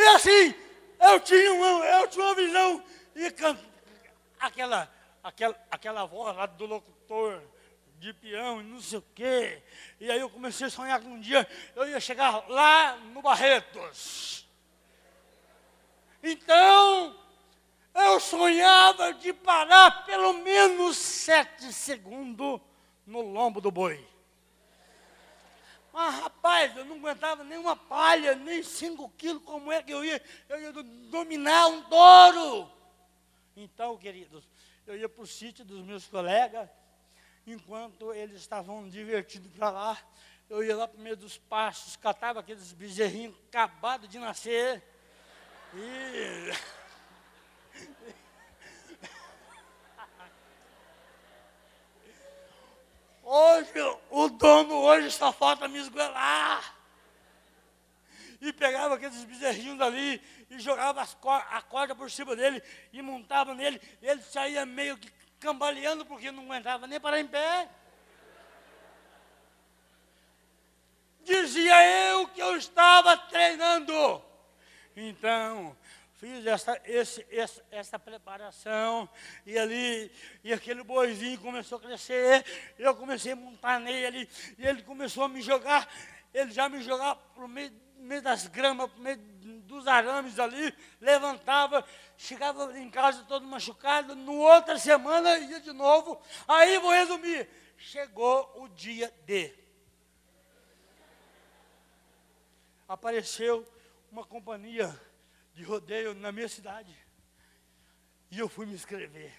[0.00, 0.54] E assim,
[0.98, 2.82] eu tinha uma, eu tinha uma visão,
[3.14, 7.42] e aquela, aquela, aquela voz lá do locutor
[7.98, 9.62] de peão, não sei o quê.
[10.00, 14.48] E aí eu comecei a sonhar que um dia eu ia chegar lá no Barretos.
[16.22, 17.14] Então,
[17.94, 22.58] eu sonhava de parar pelo menos sete segundos
[23.06, 24.09] no lombo do boi.
[25.92, 30.04] Mas, rapaz, eu não aguentava nem uma palha, nem cinco quilos, como é que eu
[30.04, 30.22] ia?
[30.48, 32.70] Eu ia dominar um touro.
[33.56, 34.48] Então, queridos,
[34.86, 36.68] eu ia para o sítio dos meus colegas,
[37.46, 39.98] enquanto eles estavam divertidos para lá,
[40.48, 44.82] eu ia lá para o meio dos pastos, catava aqueles bezerrinhos acabados de nascer.
[45.74, 46.52] E
[53.32, 53.70] Hoje,
[54.10, 56.74] o dono hoje só falta me esgoelar.
[58.40, 62.60] E pegava aqueles bezerrinhos dali e jogava a corda por cima dele
[62.92, 63.80] e montava nele.
[64.02, 67.68] Ele saía meio que cambaleando porque não aguentava nem parar em pé.
[71.22, 74.24] Dizia eu que eu estava treinando.
[74.96, 75.76] Então,
[76.20, 79.08] fiz essa, esse, essa, essa preparação,
[79.46, 80.12] e ali,
[80.44, 82.44] e aquele boizinho começou a crescer,
[82.78, 84.28] eu comecei a montar nele,
[84.58, 85.88] e ele começou a me jogar,
[86.34, 90.74] ele já me jogava para o meio, meio das gramas, para meio dos arames ali,
[91.00, 91.82] levantava,
[92.18, 97.48] chegava em casa todo machucado, no outra semana ia de novo, aí vou resumir,
[97.78, 99.54] chegou o dia D.
[102.86, 103.66] Apareceu
[104.12, 104.94] uma companhia
[105.60, 106.96] de rodeio na minha cidade.
[108.30, 109.30] E eu fui me inscrever.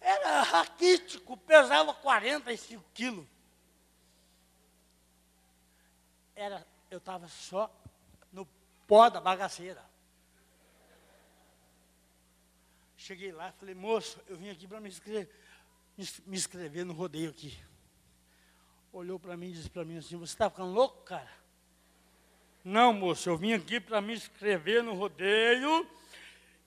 [0.00, 3.26] Era raquítico, pesava 45 quilos.
[6.36, 7.68] Era, eu estava só
[8.32, 8.46] no
[8.86, 9.84] pó da bagaceira.
[12.96, 15.28] Cheguei lá e falei, moço, eu vim aqui para me inscrever,
[15.96, 17.58] me inscrever no rodeio aqui.
[18.92, 21.39] Olhou para mim e disse para mim assim, você está ficando louco, cara?
[22.64, 25.88] Não, moço, eu vim aqui para me inscrever no rodeio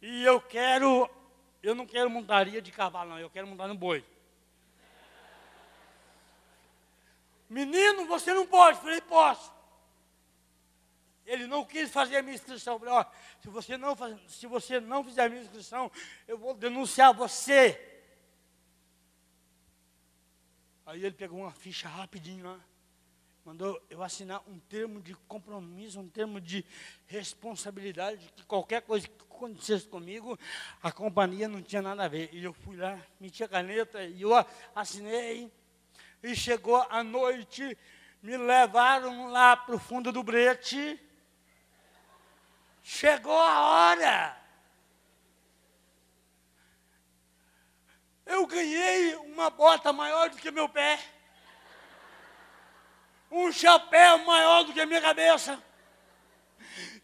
[0.02, 1.10] e eu quero,
[1.62, 4.04] eu não quero montaria de cavalo, não, eu quero montar no boi.
[7.54, 8.80] Menino, você não pode.
[8.80, 9.54] Falei, posso.
[11.24, 12.80] Ele não quis fazer a minha inscrição.
[12.80, 13.06] Falei, ó,
[13.40, 15.92] se você não, faz, se você não fizer a minha inscrição,
[16.28, 17.80] eu vou denunciar você.
[20.86, 22.60] Aí ele pegou uma ficha rapidinho lá,
[23.46, 26.66] mandou eu assinar um termo de compromisso, um termo de
[27.08, 30.40] responsabilidade, que qualquer coisa que acontecesse comigo,
[30.82, 32.30] a companhia não tinha nada a ver.
[32.32, 34.32] E eu fui lá, meti a caneta e eu
[34.74, 35.52] assinei.
[36.22, 37.78] E chegou a noite,
[38.22, 40.98] me levaram lá para o fundo do brete.
[42.82, 44.38] Chegou a hora.
[48.26, 50.98] Eu ganhei uma bota maior do que meu pé.
[53.34, 55.60] Um chapéu maior do que a minha cabeça.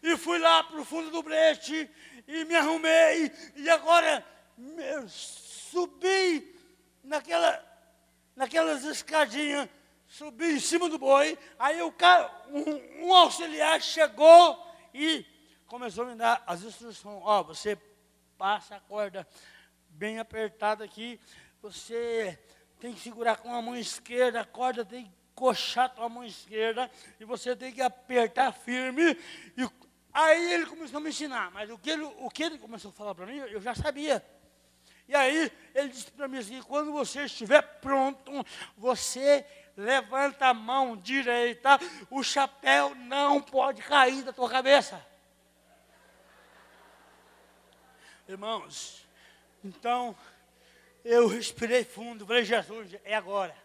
[0.00, 1.90] E fui lá para o fundo do brete
[2.28, 3.32] e me arrumei.
[3.56, 4.24] E agora
[5.08, 6.54] subi
[7.02, 7.60] naquela,
[8.36, 9.68] naquelas escadinhas,
[10.06, 11.36] subi em cima do boi.
[11.58, 14.64] Aí o cara, um, um auxiliar chegou
[14.94, 15.26] e
[15.66, 17.22] começou a me dar as instruções.
[17.24, 17.76] Ó, oh, você
[18.38, 19.26] passa a corda
[19.88, 21.18] bem apertada aqui.
[21.60, 22.38] Você
[22.78, 26.22] tem que segurar com a mão esquerda, a corda tem que coxar com a mão
[26.22, 29.16] esquerda e você tem que apertar firme.
[29.56, 29.66] E
[30.12, 32.92] aí ele começou a me ensinar, mas o que ele, o que ele começou a
[32.92, 34.22] falar para mim, eu já sabia.
[35.08, 38.30] E aí ele disse para mim assim: quando você estiver pronto,
[38.76, 41.78] você levanta a mão direita,
[42.10, 45.04] o chapéu não pode cair da tua cabeça.
[48.28, 49.08] Irmãos,
[49.64, 50.14] então,
[51.02, 53.56] eu respirei fundo, falei, Jesus, é agora,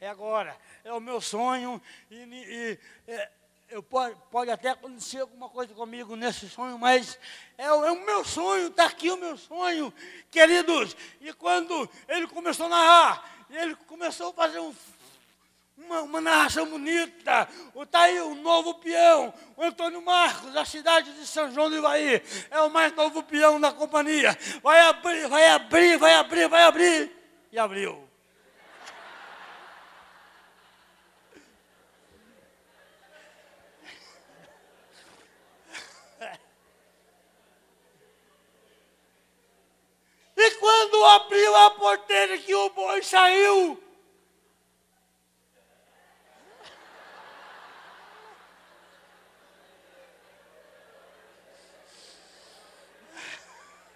[0.00, 1.80] é agora, é o meu sonho,
[2.10, 3.30] e, e é,
[3.68, 7.18] eu pode, pode até acontecer alguma coisa comigo nesse sonho, mas
[7.58, 9.92] é, é o meu sonho, está aqui o meu sonho,
[10.30, 10.96] queridos.
[11.20, 14.74] E quando ele começou a narrar, ele começou a fazer um
[15.76, 17.48] uma, uma narração bonita.
[17.74, 22.22] Está aí o novo peão, o Antônio Marcos, da cidade de São João do Ivaí.
[22.50, 24.36] É o mais novo peão da companhia.
[24.62, 27.10] Vai abrir, vai abrir, vai abrir, vai abrir.
[27.50, 28.09] E abriu.
[40.42, 43.78] E quando abriu a porteira que o boi saiu,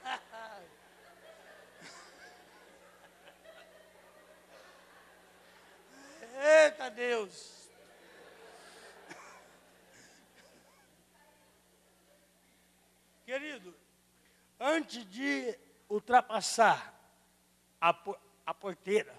[6.66, 7.70] Eita Deus!
[13.24, 13.74] Querido,
[14.60, 16.94] antes de ultrapassar
[17.80, 17.94] a,
[18.46, 19.14] a porteira,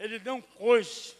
[0.00, 1.14] ele deu um coice.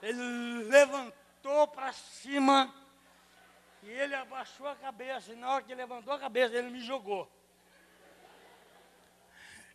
[0.00, 2.74] Ele levantou para cima
[3.82, 5.32] e ele abaixou a cabeça.
[5.32, 7.30] E na hora que levantou a cabeça, ele me jogou.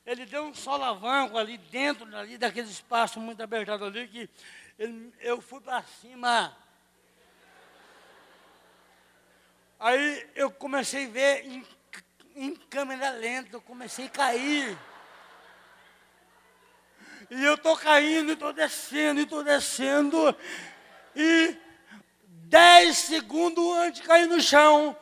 [0.06, 4.30] Ele deu um solavanco ali dentro ali, daquele espaço muito abertado ali, que
[4.80, 6.58] ele, eu fui para cima.
[9.80, 11.66] Aí eu comecei a ver em,
[12.36, 14.78] em câmera lenta, eu comecei a cair.
[17.30, 20.36] E eu estou caindo, estou descendo, estou descendo.
[21.16, 21.56] E
[22.50, 24.98] dez segundos antes de cair no chão,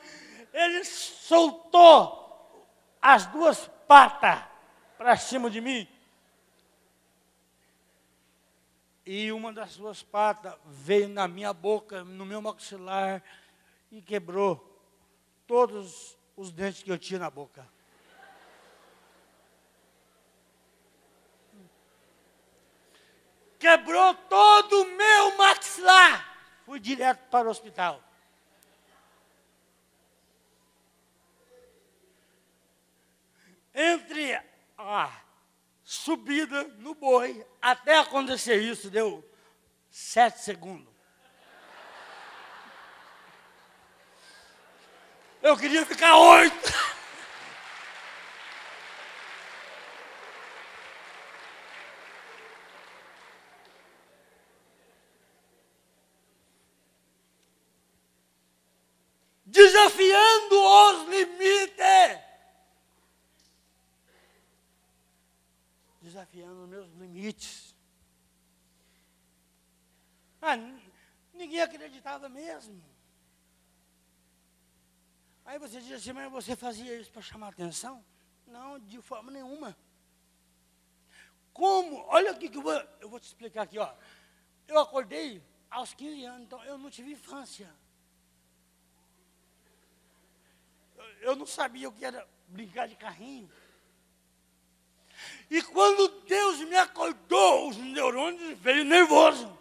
[0.53, 2.67] ele soltou
[3.01, 4.43] as duas patas
[4.95, 5.88] para cima de mim.
[9.05, 13.23] E uma das suas patas veio na minha boca, no meu maxilar,
[13.89, 14.66] e quebrou
[15.47, 17.67] todos os dentes que eu tinha na boca.
[23.57, 26.37] Quebrou todo o meu maxilar.
[26.65, 28.03] Fui direto para o hospital.
[33.73, 34.39] Entre
[34.77, 35.21] a
[35.83, 39.23] subida no boi, até acontecer isso, deu
[39.89, 40.96] sete segundos.
[45.47, 46.73] Eu queria ficar oito.
[59.45, 62.27] Desafiando os limites.
[66.01, 67.73] desafiando meus limites.
[71.33, 72.96] Ninguém acreditava mesmo.
[75.47, 78.03] Aí você diz assim, mas você fazia isso para chamar atenção?
[78.45, 79.77] Não, de forma nenhuma.
[81.53, 82.03] Como?
[82.09, 83.89] Olha aqui que eu vou, eu vou te explicar aqui, ó.
[84.67, 85.41] Eu acordei
[85.71, 87.73] aos 15 anos, então eu não tive infância.
[90.97, 93.49] Eu, eu não sabia o que era brincar de carrinho.
[95.49, 99.57] E quando Deus me acordou, os neurônios veio nervoso.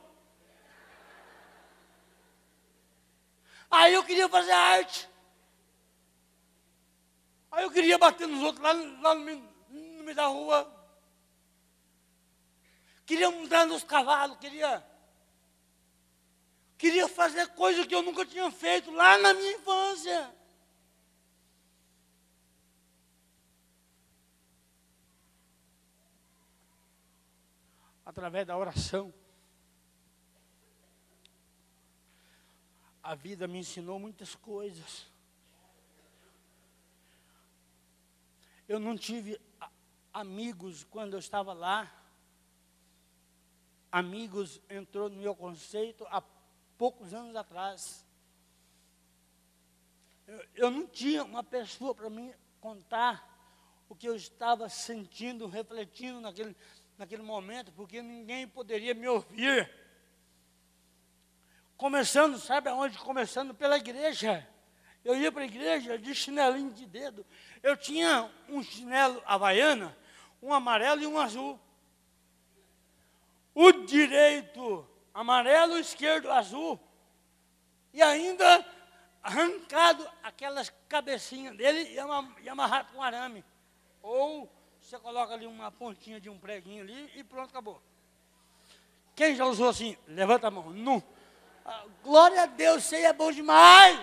[3.71, 5.09] Aí eu queria fazer arte.
[7.57, 10.71] Aí eu queria bater nos outros lá, lá no, meio, no meio da rua.
[13.07, 14.87] Queria montar nos cavalos, queria.
[16.77, 20.37] Queria fazer coisas que eu nunca tinha feito lá na minha infância.
[28.05, 29.15] Através da oração.
[33.03, 35.16] A vida me ensinou muitas coisas.
[38.69, 39.41] Eu não tive
[40.13, 41.93] amigos quando eu estava lá.
[43.93, 46.21] Amigos entrou no meu conceito há
[46.77, 48.05] poucos anos atrás.
[50.27, 53.37] Eu, eu não tinha uma pessoa para me contar
[53.89, 56.57] o que eu estava sentindo, refletindo naquele,
[56.99, 59.71] naquele momento, porque ninguém poderia me ouvir.
[61.77, 62.99] Começando, sabe aonde?
[62.99, 64.45] Começando pela igreja.
[65.05, 67.25] Eu ia para a igreja de chinelinho de dedo.
[67.63, 69.97] Eu tinha um chinelo havaiana,
[70.43, 71.59] um amarelo e um azul.
[73.55, 76.79] O direito amarelo, o esquerdo azul.
[77.93, 78.65] E ainda
[79.23, 81.95] arrancado aquelas cabecinhas dele
[82.43, 83.45] e amarrado com arame.
[84.03, 84.49] Ou
[84.81, 87.83] você coloca ali uma pontinha de um preguinho ali e pronto, acabou.
[89.17, 89.97] Quem já usou assim?
[90.07, 90.71] Levanta a mão.
[90.71, 91.03] Não.
[91.65, 93.99] Ah, glória a Deus, você é bom demais.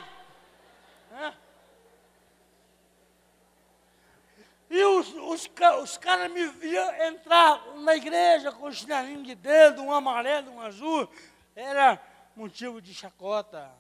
[4.74, 5.50] E os, os,
[5.84, 11.08] os caras me viam entrar na igreja com chinelinho de dedo, um amarelo, um azul.
[11.56, 12.02] Era
[12.36, 13.72] motivo de chacota,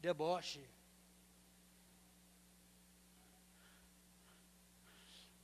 [0.00, 0.64] deboche.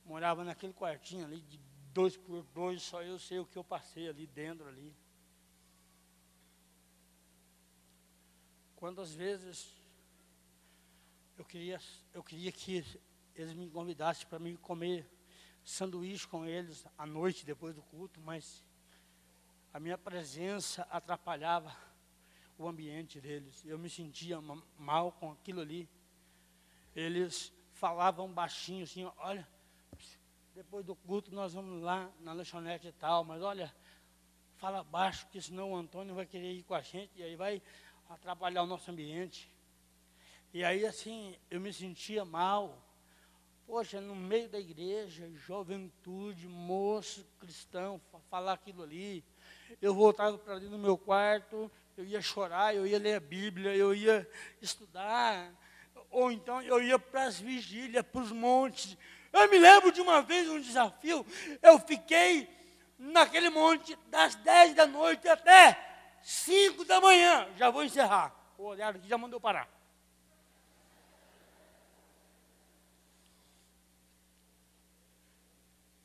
[0.05, 1.59] Morava naquele quartinho ali de
[1.93, 4.91] dois por dois, só eu sei o que eu passei ali dentro ali.
[8.75, 9.71] Quantas vezes
[11.37, 11.79] eu queria,
[12.11, 12.83] eu queria que
[13.41, 15.09] eles me convidassem para mim comer
[15.63, 18.63] sanduíche com eles à noite, depois do culto, mas
[19.73, 21.75] a minha presença atrapalhava
[22.57, 23.63] o ambiente deles.
[23.65, 24.39] Eu me sentia
[24.77, 25.87] mal com aquilo ali.
[26.93, 29.47] Eles falavam baixinho assim, olha,
[30.53, 33.73] depois do culto nós vamos lá na lanchonete e tal, mas olha,
[34.57, 37.61] fala baixo, porque senão o Antônio vai querer ir com a gente e aí vai
[38.09, 39.49] atrapalhar o nosso ambiente.
[40.53, 42.88] E aí, assim, eu me sentia mal.
[43.69, 49.23] Poxa, no meio da igreja, juventude, moço, cristão, falar aquilo ali.
[49.79, 53.75] Eu voltava para ali no meu quarto, eu ia chorar, eu ia ler a Bíblia,
[53.75, 54.27] eu ia
[54.59, 55.53] estudar.
[56.09, 58.97] Ou então eu ia para as vigílias, para os montes.
[59.31, 61.23] Eu me lembro de uma vez um desafio,
[61.61, 62.49] eu fiquei
[62.97, 67.47] naquele monte das 10 da noite até 5 da manhã.
[67.55, 68.33] Já vou encerrar.
[68.57, 69.78] O olhar aqui já mandou parar.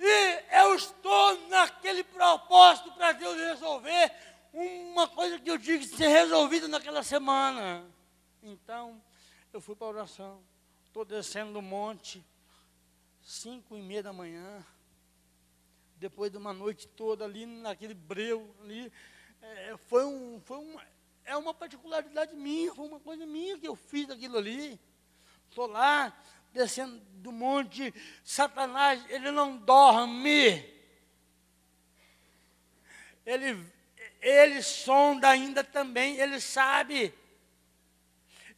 [0.07, 4.13] E eu estou naquele propósito para Deus resolver
[4.53, 7.83] uma coisa que eu tinha que ser resolvida naquela semana.
[8.43, 9.03] Então,
[9.51, 10.43] eu fui para a oração.
[10.85, 12.23] Estou descendo do monte,
[13.23, 14.63] cinco e meia da manhã.
[15.97, 18.93] Depois de uma noite toda ali naquele breu ali.
[19.41, 20.83] É, foi um, foi uma,
[21.25, 24.79] é uma particularidade minha, foi uma coisa minha que eu fiz aquilo ali.
[25.49, 26.15] Estou lá,
[26.55, 27.93] descendo do monte,
[28.23, 30.73] Satanás, ele não dorme.
[33.27, 33.67] Ele,
[34.21, 37.13] ele sonda ainda também, ele sabe.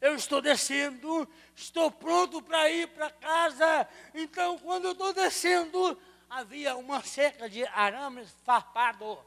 [0.00, 3.88] Eu estou descendo, estou pronto para ir para casa.
[4.14, 9.18] Então, quando eu estou descendo, havia uma cerca de arames farpado.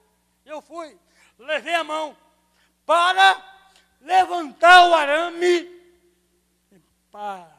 [0.45, 0.95] Eu fui,
[1.39, 2.15] levei a mão
[2.85, 3.41] para
[3.99, 5.79] levantar o arame
[7.11, 7.58] para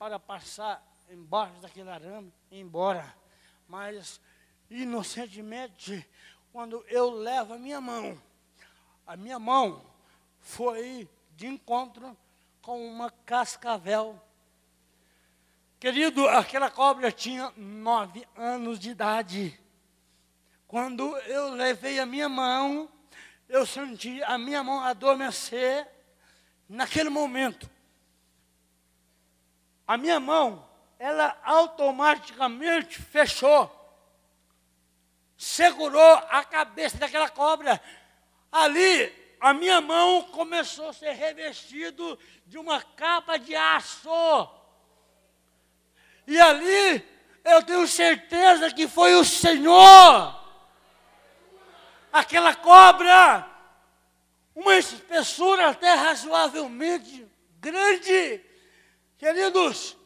[0.00, 3.14] para passar embaixo daquele arame e embora.
[3.68, 4.18] Mas,
[4.70, 6.08] inocentemente,
[6.50, 8.18] quando eu levo a minha mão,
[9.06, 9.84] a minha mão
[10.38, 12.16] foi de encontro
[12.62, 14.18] com uma cascavel.
[15.78, 19.60] Querido, aquela cobra tinha nove anos de idade.
[20.66, 22.90] Quando eu levei a minha mão,
[23.46, 25.86] eu senti a minha mão adormecer
[26.66, 27.68] naquele momento.
[29.90, 30.64] A minha mão,
[31.00, 33.68] ela automaticamente fechou.
[35.36, 37.82] Segurou a cabeça daquela cobra.
[38.52, 42.16] Ali, a minha mão começou a ser revestido
[42.46, 44.48] de uma capa de aço.
[46.24, 47.04] E ali,
[47.44, 50.40] eu tenho certeza que foi o Senhor
[52.12, 53.44] aquela cobra,
[54.54, 57.26] uma espessura até razoavelmente
[57.58, 58.49] grande.
[59.20, 59.98] Queridos,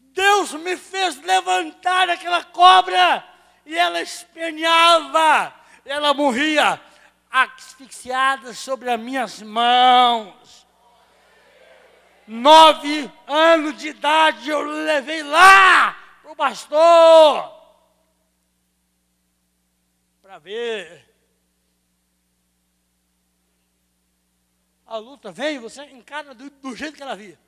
[0.00, 3.24] Deus me fez levantar aquela cobra
[3.64, 5.54] e ela esperneava,
[5.84, 6.82] ela morria
[7.30, 10.66] asfixiada sobre as minhas mãos.
[12.26, 17.56] Nove anos de idade eu levei lá para o pastor
[20.20, 21.08] para ver
[24.84, 27.45] a luta vem, você encara do, do jeito que ela via.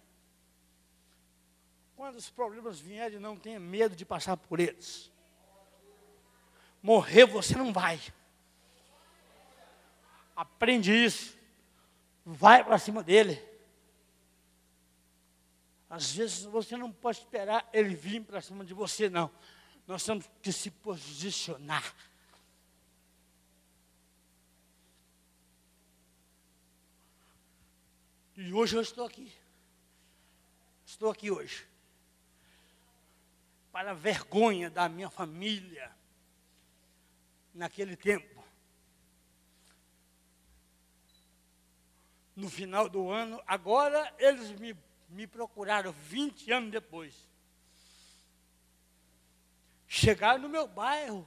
[1.99, 5.11] Quando os problemas vierem, não tenha medo de passar por eles.
[6.81, 8.01] Morrer você não vai.
[10.37, 11.37] Aprende isso.
[12.25, 13.45] Vai para cima dele.
[15.91, 19.29] Às vezes você não pode esperar ele vir para cima de você, não.
[19.85, 21.93] Nós temos que se posicionar.
[28.37, 29.33] E hoje eu estou aqui.
[30.87, 31.68] Estou aqui hoje.
[33.79, 35.97] Para a vergonha da minha família.
[37.55, 38.45] Naquele tempo.
[42.35, 44.77] No final do ano, agora eles me,
[45.09, 47.15] me procuraram 20 anos depois.
[49.87, 51.25] Chegaram no meu bairro.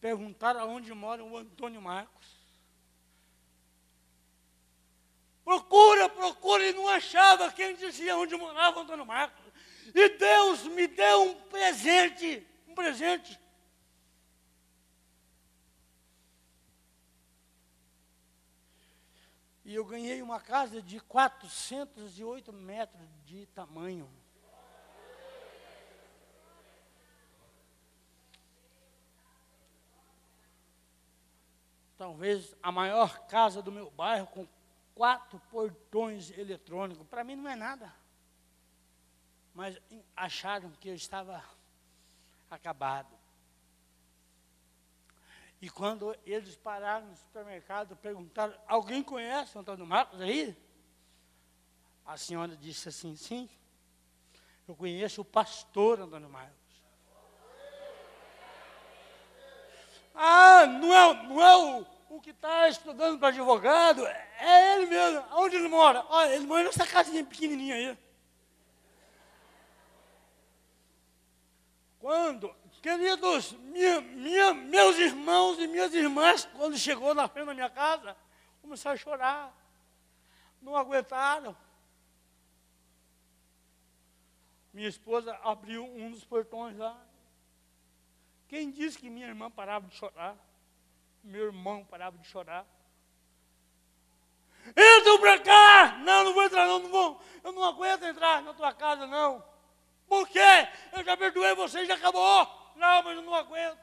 [0.00, 2.28] Perguntaram aonde mora o Antônio Marcos.
[5.44, 9.39] Procura, procura, e não achava quem dizia onde morava Antônio Marcos.
[9.94, 13.38] E Deus me deu um presente, um presente.
[19.64, 24.10] E eu ganhei uma casa de 408 metros de tamanho.
[31.96, 34.48] Talvez a maior casa do meu bairro, com
[34.94, 37.06] quatro portões eletrônicos.
[37.06, 37.99] Para mim não é nada.
[39.54, 39.80] Mas
[40.16, 41.42] acharam que eu estava
[42.50, 43.18] acabado.
[45.60, 50.56] E quando eles pararam no supermercado, perguntaram: Alguém conhece o Antônio Marcos aí?
[52.06, 53.48] A senhora disse assim: Sim,
[54.66, 56.58] eu conheço o pastor Antônio Marcos.
[60.14, 61.86] Ah, não é, não é o,
[62.16, 65.24] o que está estudando para advogado, é ele mesmo.
[65.32, 66.04] Onde ele mora?
[66.08, 67.98] Olha, ele mora nessa casinha pequenininha aí.
[72.00, 77.68] Quando, queridos, minha, minha, meus irmãos e minhas irmãs, quando chegou na frente da minha
[77.68, 78.16] casa,
[78.62, 79.54] começaram a chorar.
[80.62, 81.54] Não aguentaram.
[84.72, 86.98] Minha esposa abriu um dos portões lá.
[88.48, 90.36] Quem disse que minha irmã parava de chorar?
[91.22, 92.66] Meu irmão parava de chorar.
[94.68, 95.98] Entra para cá!
[95.98, 97.22] Não, não vou entrar, não, não vou.
[97.44, 99.49] Eu não aguento entrar na tua casa, não.
[100.10, 100.68] Por quê?
[100.92, 102.72] Eu já perdoei você, já acabou.
[102.74, 103.78] Não, mas eu não aguento.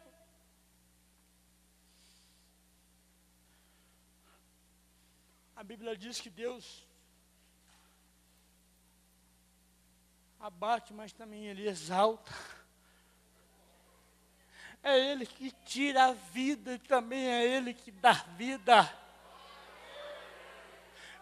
[5.56, 6.86] A Bíblia diz que Deus
[10.38, 12.36] abate, mas também Ele exalta.
[14.84, 18.94] É Ele que tira a vida e também é Ele que dá vida.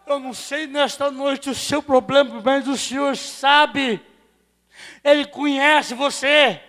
[0.04, 4.15] Eu não sei nesta noite o seu problema, mas o Senhor sabe.
[5.02, 6.60] Ele conhece você.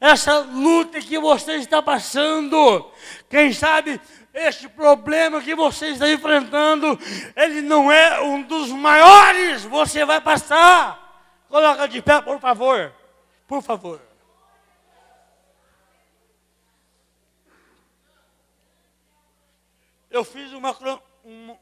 [0.00, 2.90] Essa luta que você está passando,
[3.30, 4.00] quem sabe
[4.34, 6.98] este problema que você está enfrentando,
[7.34, 11.06] ele não é um dos maiores, você vai passar.
[11.48, 12.92] Coloca de pé, por favor.
[13.46, 14.00] Por favor.
[20.10, 20.76] Eu fiz uma,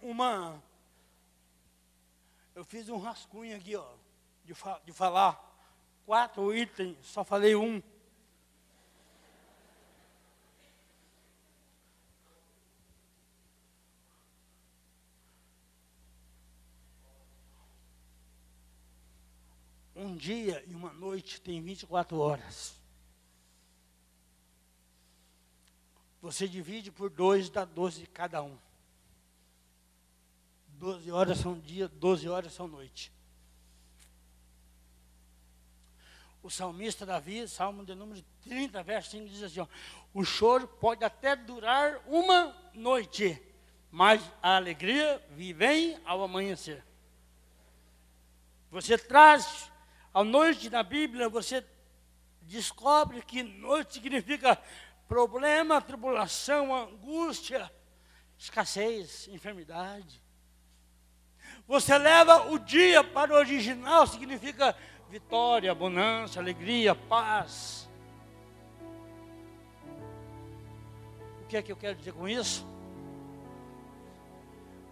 [0.03, 0.63] uma,
[2.55, 3.85] eu fiz um rascunho aqui, ó,
[4.45, 5.41] de, fa de falar
[6.05, 7.83] quatro itens, só falei um.
[19.97, 22.75] Um dia e uma noite tem 24 horas.
[26.21, 28.59] Você divide por dois, dá 12 cada um.
[30.79, 33.14] 12 horas são dia, 12 horas são noite.
[36.45, 39.67] O salmista Davi, Salmo de número 30, verso 5, diz assim: ó,
[40.13, 43.43] O choro pode até durar uma noite,
[43.91, 46.85] mas a alegria vem ao amanhecer.
[48.71, 49.73] Você traz
[50.13, 51.65] a noite na Bíblia, você
[52.43, 54.63] descobre que noite significa
[55.09, 57.73] problema, tribulação, angústia,
[58.37, 60.23] escassez, enfermidade.
[61.67, 64.77] Você leva o dia para o original, significa
[65.11, 67.89] vitória, abundância, alegria, paz.
[71.43, 72.67] O que é que eu quero dizer com isso?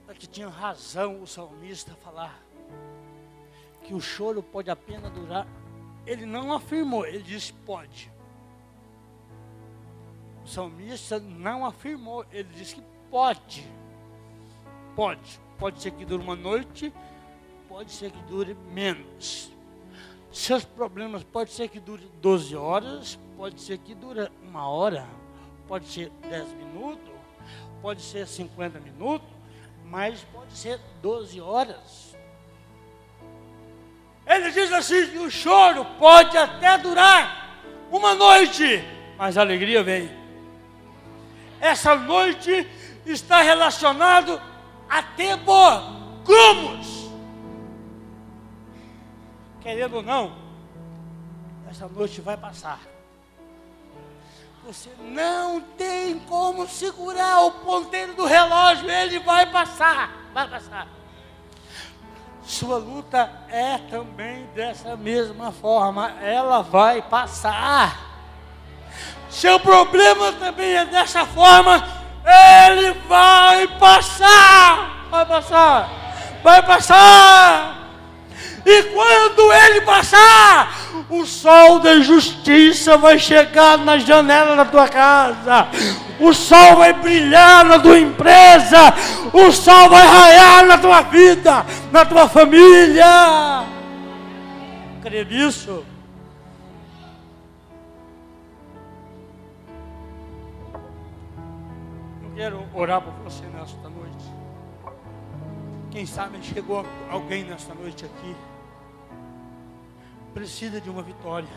[0.08, 2.38] É que tinha razão o salmista falar
[3.82, 5.46] que o choro pode apenas durar.
[6.06, 8.10] Ele não afirmou, ele disse pode.
[10.44, 13.66] O salmista não afirmou, ele disse que pode.
[14.96, 15.40] Pode.
[15.58, 16.92] Pode ser que dure uma noite,
[17.68, 19.52] pode ser que dure menos.
[20.32, 25.06] Seus problemas pode ser que dure 12 horas, pode ser que dure uma hora,
[25.68, 27.12] pode ser 10 minutos,
[27.80, 29.28] pode ser 50 minutos,
[29.84, 32.16] mas pode ser 12 horas.
[34.26, 37.60] Ele diz assim: que o choro pode até durar
[37.90, 38.82] uma noite,
[39.18, 40.22] mas a alegria vem
[41.62, 42.66] essa noite
[43.06, 44.42] está relacionado
[44.90, 45.52] a tempo
[46.24, 47.01] cromos.
[49.62, 50.32] Querendo ou não,
[51.70, 52.80] essa noite vai passar.
[54.64, 60.86] Você não tem como segurar o ponteiro do relógio, ele vai passar, vai passar.
[62.44, 67.96] Sua luta é também dessa mesma forma, ela vai passar.
[69.30, 71.82] Seu problema também é dessa forma,
[72.66, 75.88] ele vai passar, vai passar,
[76.42, 77.81] vai passar.
[78.64, 80.72] E quando ele passar,
[81.10, 85.68] o sol da justiça vai chegar na janela da tua casa.
[86.20, 88.94] O sol vai brilhar na tua empresa.
[89.32, 93.64] O sol vai raiar na tua vida, na tua família.
[95.02, 95.84] Crê nisso?
[102.42, 104.24] quero orar por você nesta noite.
[105.92, 108.34] Quem sabe chegou alguém nesta noite aqui,
[110.32, 111.48] precisa de uma vitória.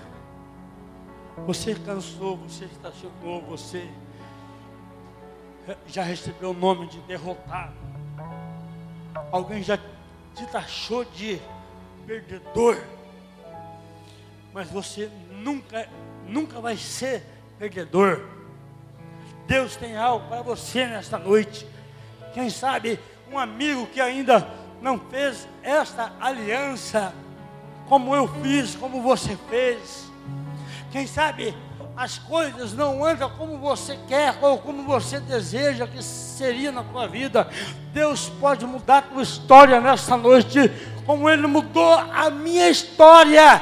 [1.45, 3.89] Você cansou, você estacionou, você
[5.87, 7.73] já recebeu o nome de derrotado.
[9.31, 9.77] Alguém já
[10.33, 11.41] te taxou de
[12.05, 12.81] perdedor.
[14.53, 15.89] Mas você nunca,
[16.27, 17.23] nunca vai ser
[17.57, 18.21] perdedor.
[19.47, 21.67] Deus tem algo para você nesta noite.
[22.33, 22.99] Quem sabe
[23.31, 24.47] um amigo que ainda
[24.81, 27.13] não fez esta aliança,
[27.87, 30.11] como eu fiz, como você fez.
[30.91, 31.55] Quem sabe
[31.95, 37.07] as coisas não andam como você quer ou como você deseja que seria na tua
[37.07, 37.47] vida.
[37.93, 40.71] Deus pode mudar a tua história nesta noite,
[41.05, 43.61] como Ele mudou a minha história.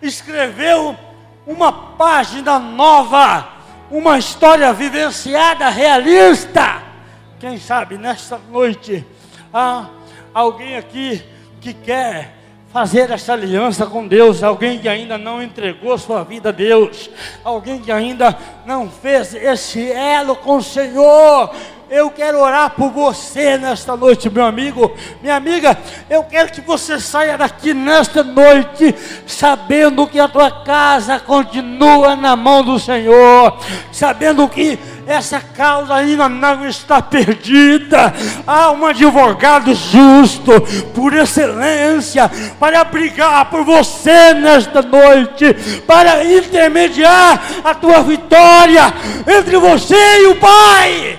[0.00, 0.96] Escreveu
[1.46, 3.56] uma página nova
[3.90, 6.82] uma história vivenciada, realista.
[7.38, 9.06] Quem sabe nesta noite
[9.52, 9.88] há
[10.34, 11.22] alguém aqui
[11.60, 12.34] que quer
[12.72, 17.08] fazer essa aliança com Deus, alguém que ainda não entregou sua vida a Deus,
[17.42, 18.36] alguém que ainda
[18.66, 21.50] não fez esse elo com o Senhor,
[21.88, 24.92] eu quero orar por você nesta noite, meu amigo,
[25.22, 25.78] minha amiga.
[26.10, 28.92] Eu quero que você saia daqui nesta noite,
[29.24, 33.56] sabendo que a tua casa continua na mão do Senhor,
[33.92, 34.76] sabendo que
[35.06, 38.12] essa causa ainda não está perdida.
[38.46, 40.60] Há um advogado justo,
[40.92, 45.54] por excelência, para brigar por você nesta noite,
[45.86, 48.92] para intermediar a tua vitória
[49.26, 51.18] entre você e o Pai.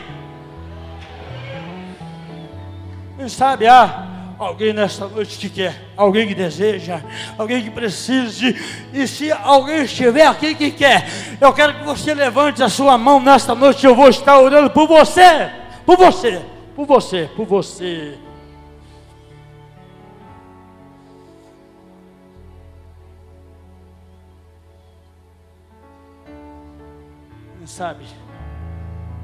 [3.17, 4.07] Quem sabe há
[4.38, 7.01] alguém nesta noite que quer, alguém que deseja,
[7.38, 8.55] alguém que precise,
[8.93, 11.07] e se alguém estiver aqui que quer,
[11.41, 14.88] eu quero que você levante a sua mão nesta noite, eu vou estar orando por
[14.88, 15.49] você,
[15.85, 16.41] por você,
[16.75, 18.17] por você, por você.
[27.57, 28.05] Quem sabe,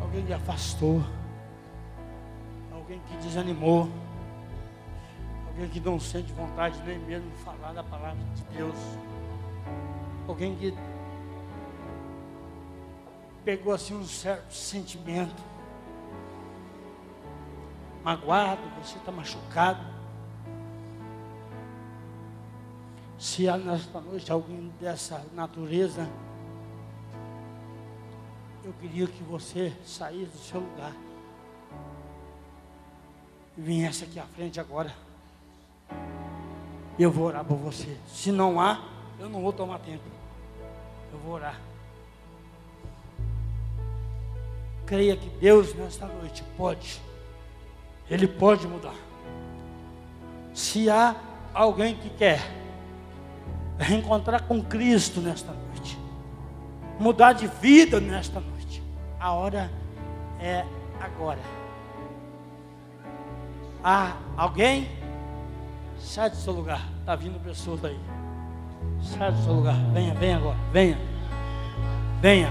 [0.01, 1.03] alguém que afastou.
[2.74, 3.89] Alguém que desanimou,
[5.54, 8.76] alguém que não sente vontade nem mesmo de falar da palavra de Deus,
[10.28, 10.74] alguém que
[13.45, 15.41] pegou assim um certo sentimento.
[18.04, 19.86] Magoado, você está machucado.
[23.18, 26.10] Se há nesta noite alguém dessa natureza,
[28.64, 30.93] eu queria que você saísse do seu lugar
[33.56, 35.12] e viesse aqui à frente agora.
[36.98, 37.98] Eu vou orar por você.
[38.08, 38.80] Se não há,
[39.20, 40.04] eu não vou tomar tempo.
[41.12, 41.60] Eu vou orar.
[44.86, 47.02] Creia que Deus nesta noite pode.
[48.10, 48.96] Ele pode mudar.
[50.54, 51.16] Se há
[51.54, 52.39] alguém que quer
[53.80, 55.98] reencontrar com Cristo nesta noite,
[57.00, 58.84] mudar de vida nesta noite,
[59.20, 59.72] a hora
[60.39, 60.66] é
[61.00, 61.39] agora.
[63.84, 65.03] Há alguém?
[66.04, 66.82] Sai do seu lugar.
[66.99, 67.97] Está vindo pessoas aí.
[69.01, 69.76] Sai do seu lugar.
[69.93, 70.58] Venha, venha agora.
[70.72, 70.97] Venha.
[72.22, 72.49] Venha.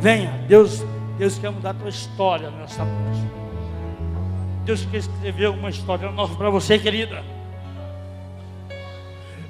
[0.00, 0.30] Venha.
[0.46, 0.84] Deus,
[1.16, 3.26] Deus quer mudar a tua história nessa noite.
[4.64, 7.24] Deus quer escrever uma história nova para você, querida.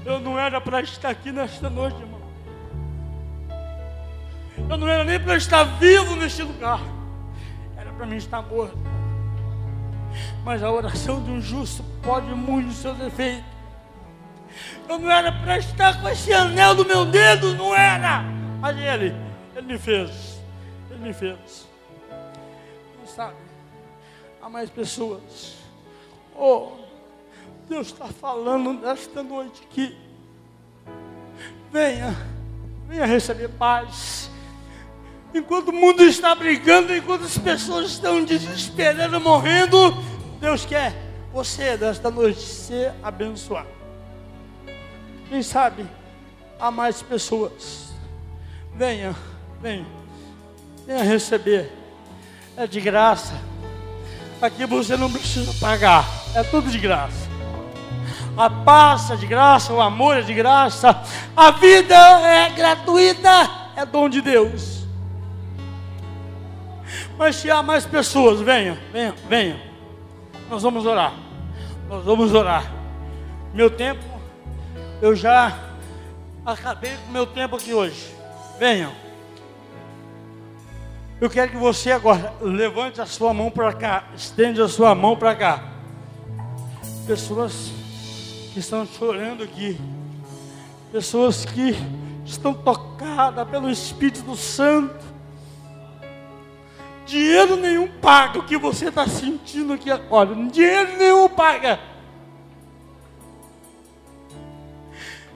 [0.07, 2.21] Eu não era para estar aqui nesta noite, irmão.
[4.71, 6.81] Eu não era nem para estar vivo neste lugar.
[7.77, 8.88] Era para mim estar morto.
[10.49, 13.45] Mas a oração de um justo pode muito seus efeitos.
[14.89, 18.23] Eu não era para estar com esse anel do meu dedo, não era.
[18.59, 19.15] Mas ele,
[19.55, 20.41] ele me fez.
[20.91, 21.69] Ele me fez.
[22.09, 23.37] Quem sabe?
[24.41, 25.59] Há mais pessoas.
[26.35, 26.79] Oh,
[27.69, 29.95] Deus está falando nesta noite que
[31.71, 32.17] venha,
[32.89, 34.31] venha receber paz.
[35.35, 39.95] Enquanto o mundo está brigando, enquanto as pessoas estão desesperando, morrendo,
[40.41, 40.95] Deus quer
[41.33, 43.69] você nesta noite ser abençoado.
[45.29, 45.87] Quem sabe
[46.59, 47.93] há mais pessoas.
[48.75, 49.15] Venha,
[49.61, 49.87] venha,
[50.87, 51.73] venha receber.
[52.57, 53.35] É de graça.
[54.41, 57.29] Aqui você não precisa pagar, é tudo de graça.
[58.37, 61.03] A paz é de graça, o amor é de graça,
[61.37, 64.87] a vida é gratuita, é dom de Deus.
[67.17, 69.68] Mas se há mais pessoas, venha, venha, venha.
[70.51, 71.13] Nós vamos orar.
[71.89, 72.73] Nós vamos orar.
[73.53, 74.03] Meu tempo,
[75.03, 75.57] eu já
[76.45, 78.15] acabei com meu tempo aqui hoje.
[78.59, 78.93] Venham.
[81.21, 85.17] Eu quero que você agora levante a sua mão para cá, estende a sua mão
[85.17, 85.65] para cá.
[87.07, 87.73] Pessoas
[88.53, 89.79] que estão chorando aqui,
[90.93, 91.75] pessoas que
[92.25, 95.18] estão tocadas pelo Espírito Santo
[97.09, 100.35] Dinheiro nenhum paga o que você está sentindo aqui agora.
[100.35, 101.81] Dinheiro nenhum paga.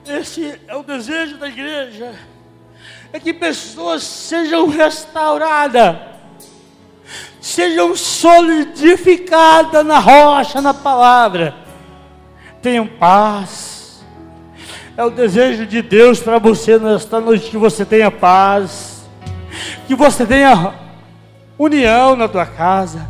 [0.07, 2.13] Esse é o desejo da igreja.
[3.11, 5.97] É que pessoas sejam restauradas,
[7.41, 11.55] sejam solidificadas na rocha, na palavra.
[12.61, 14.05] Tenham paz.
[14.95, 19.09] É o desejo de Deus para você nesta noite que você tenha paz,
[19.87, 20.82] que você tenha
[21.57, 23.07] união na tua casa,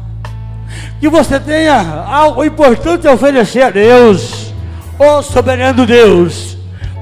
[1.00, 4.54] que você tenha algo importante a oferecer a Deus,
[5.00, 6.58] ó oh, soberano Deus,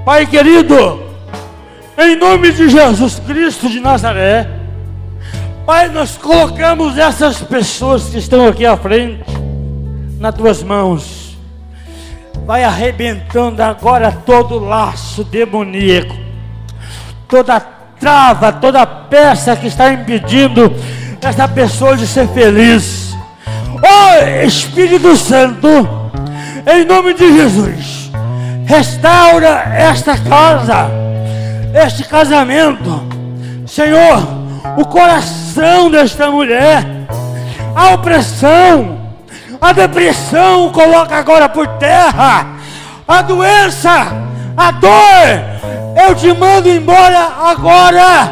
[0.05, 1.03] Pai querido,
[1.97, 4.49] em nome de Jesus Cristo de Nazaré,
[5.65, 9.23] Pai, nós colocamos essas pessoas que estão aqui à frente
[10.19, 11.37] nas tuas mãos.
[12.45, 16.17] Vai arrebentando agora todo laço demoníaco,
[17.27, 20.73] toda trava, toda peça que está impedindo
[21.21, 23.15] essa pessoa de ser feliz.
[23.83, 25.67] Oh Espírito Santo,
[26.67, 28.11] em nome de Jesus,
[28.65, 30.89] restaura esta casa,
[31.73, 33.03] este casamento,
[33.65, 34.21] Senhor,
[34.77, 36.85] o coração desta mulher,
[37.75, 38.99] a opressão,
[39.59, 42.55] a depressão, coloca agora por terra,
[43.07, 44.13] a doença,
[44.55, 48.29] a dor, eu te mando embora agora,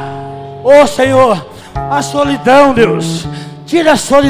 [0.64, 1.49] oh Senhor
[1.92, 3.28] a solidão, Deus.
[3.66, 4.28] Tira a solidão.